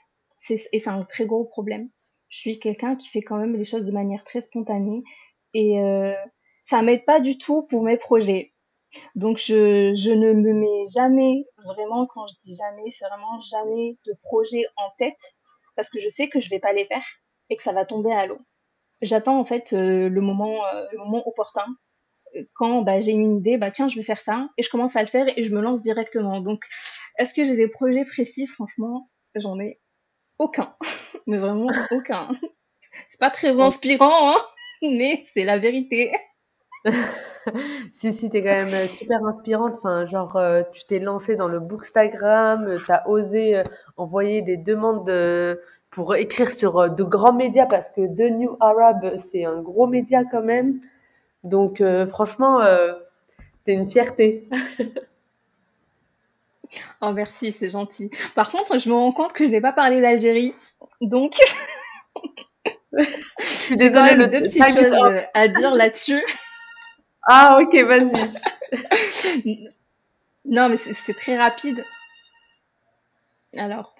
[0.48, 1.90] Et c'est un très gros problème.
[2.28, 5.02] Je suis quelqu'un qui fait quand même les choses de manière très spontanée
[5.52, 6.14] et euh,
[6.62, 8.54] ça m'aide pas du tout pour mes projets.
[9.14, 13.98] Donc je, je ne me mets jamais, vraiment quand je dis jamais, c'est vraiment jamais
[14.06, 15.36] de projet en tête
[15.76, 17.04] parce que je sais que je vais pas les faire
[17.50, 18.38] et que ça va tomber à l'eau.
[19.02, 21.66] j'attends en fait le moment, le moment opportun
[22.54, 25.02] quand bah, j'ai une idée, bah tiens, je vais faire ça, et je commence à
[25.02, 26.40] le faire et je me lance directement.
[26.40, 26.64] Donc,
[27.18, 28.46] est-ce que j'ai des projets précis?
[28.46, 29.80] Franchement, j'en ai
[30.38, 30.74] aucun,
[31.26, 32.30] mais vraiment aucun.
[33.08, 34.42] C'est pas très inspirant, hein
[34.82, 36.12] mais c'est la vérité.
[37.92, 39.76] si, si, t'es quand même euh, super inspirante.
[39.78, 43.62] Enfin, genre, euh, tu t'es lancée dans le Bookstagram, euh, t'as osé
[43.96, 45.10] envoyer des demandes
[45.90, 50.22] pour écrire sur de grands médias parce que The New Arab, c'est un gros média
[50.24, 50.80] quand même.
[51.44, 52.60] Donc, franchement,
[53.64, 54.48] t'es une fierté.
[57.00, 58.10] oh, merci, c'est gentil.
[58.34, 60.54] Par contre, je me rends compte que je n'ai pas parlé d'Algérie.
[61.00, 61.36] Donc.
[62.92, 63.04] je
[63.44, 66.22] suis désolée, le deux petites choses à dire là-dessus.
[67.22, 68.28] Ah, ok, vas-y.
[70.44, 71.84] non, mais c'est très rapide.
[73.56, 73.94] Alors.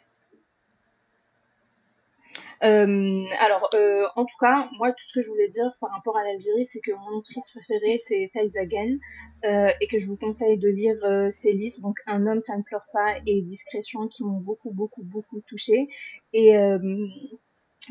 [2.63, 6.17] Euh, alors, euh, en tout cas, moi, tout ce que je voulais dire par rapport
[6.17, 10.59] à l'Algérie, c'est que mon autrice préférée, c'est Faiza euh, et que je vous conseille
[10.59, 10.97] de lire
[11.33, 15.03] ses livres, donc Un homme, ça ne pleure pas, et Discrétion, qui m'ont beaucoup, beaucoup,
[15.03, 15.89] beaucoup touchée.
[16.33, 16.51] Et,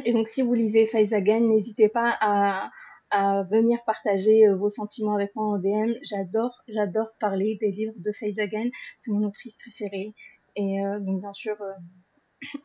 [0.05, 2.70] et donc, si vous lisez Faiza n'hésitez pas à,
[3.11, 5.93] à venir partager euh, vos sentiments avec moi en DM.
[6.03, 8.43] J'adore, j'adore parler des livres de Faiza
[8.99, 10.13] C'est mon autrice préférée.
[10.55, 11.72] Et euh, donc, bien sûr, euh,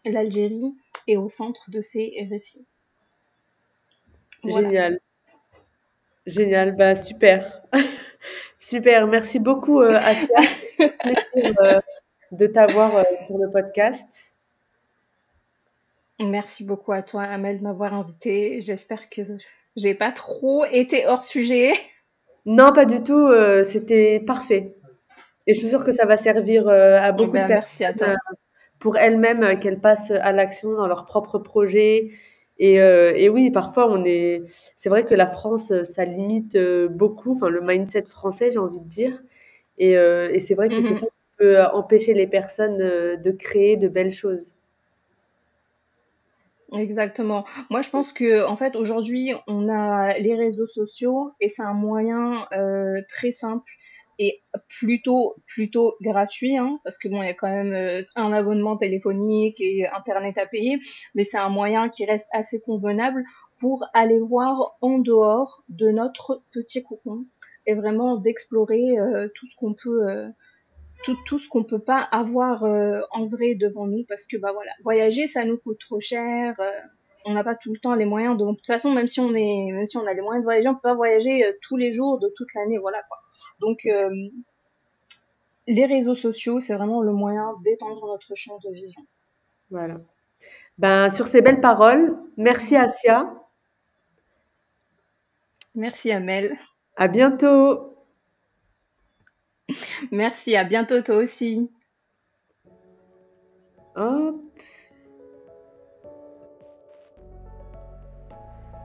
[0.05, 0.75] l'Algérie
[1.07, 2.65] est au centre de ces récits.
[4.45, 5.01] Génial.
[6.27, 6.77] Génial.
[6.77, 7.63] Bah, super.
[8.59, 9.07] super.
[9.07, 10.37] Merci beaucoup, Asia.
[12.33, 14.35] de t'avoir sur le podcast.
[16.21, 18.61] Merci beaucoup à toi, Amel, de m'avoir invité.
[18.61, 19.23] J'espère que
[19.77, 21.73] j'ai pas trop été hors sujet.
[22.47, 23.27] Non, pas du tout.
[23.27, 24.77] Euh, c'était parfait.
[25.47, 28.15] Et je suis sûre que ça va servir euh, à beaucoup de personnes euh,
[28.85, 32.11] pour elles-mêmes qu'elles passent à l'action dans leur propre projet.
[32.59, 34.43] Et, et, oui, parfois on est.
[34.77, 36.59] C'est vrai que la France, ça limite
[36.91, 37.33] beaucoup.
[37.33, 39.23] Enfin, le mindset français, j'ai envie de dire.
[39.79, 40.99] Et, et c'est vrai que c'est mhm.
[40.99, 44.55] ça qui peut empêcher les personnes de créer de belles choses.
[46.79, 47.45] Exactement.
[47.71, 51.75] Moi, je pense que en fait, aujourd'hui, on a les réseaux sociaux et c'est un
[51.75, 53.71] moyen euh, très simple
[54.19, 58.33] et plutôt plutôt gratuit, hein, parce que bon, il y a quand même euh, un
[58.33, 60.79] abonnement téléphonique et internet à payer,
[61.15, 63.25] mais c'est un moyen qui reste assez convenable
[63.59, 67.27] pour aller voir en dehors de notre petit cocon
[67.67, 70.33] et vraiment d'explorer euh, tout ce qu'on peut
[71.05, 74.53] tout, tout ce qu'on peut pas avoir euh, en vrai devant nous parce que bah
[74.53, 76.71] voilà voyager ça nous coûte trop cher euh,
[77.25, 78.37] on n'a pas tout le temps les moyens.
[78.37, 80.45] De, de toute façon même si on est même si on a les moyens de
[80.45, 82.79] voyager on peut pas voyager euh, tous les jours de toute l'année.
[82.79, 83.19] Voilà quoi.
[83.61, 83.89] Donc
[85.67, 89.03] les réseaux sociaux c'est vraiment le moyen d'étendre notre champ de vision.
[89.71, 89.97] Voilà.
[90.79, 93.33] Ben sur ces belles paroles merci Asia.
[95.75, 96.57] Merci Amel.
[96.97, 97.95] À bientôt.
[100.11, 101.71] Merci, à bientôt toi aussi.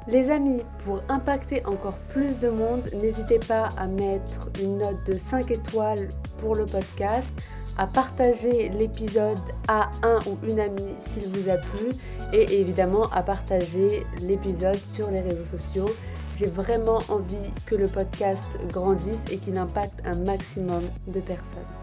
[0.07, 5.17] Les amis, pour impacter encore plus de monde, n'hésitez pas à mettre une note de
[5.17, 7.29] 5 étoiles pour le podcast,
[7.77, 11.91] à partager l'épisode à un ou une amie s'il vous a plu
[12.33, 15.89] et évidemment à partager l'épisode sur les réseaux sociaux.
[16.37, 21.78] J'ai vraiment envie que le podcast grandisse et qu'il impacte un maximum de personnes.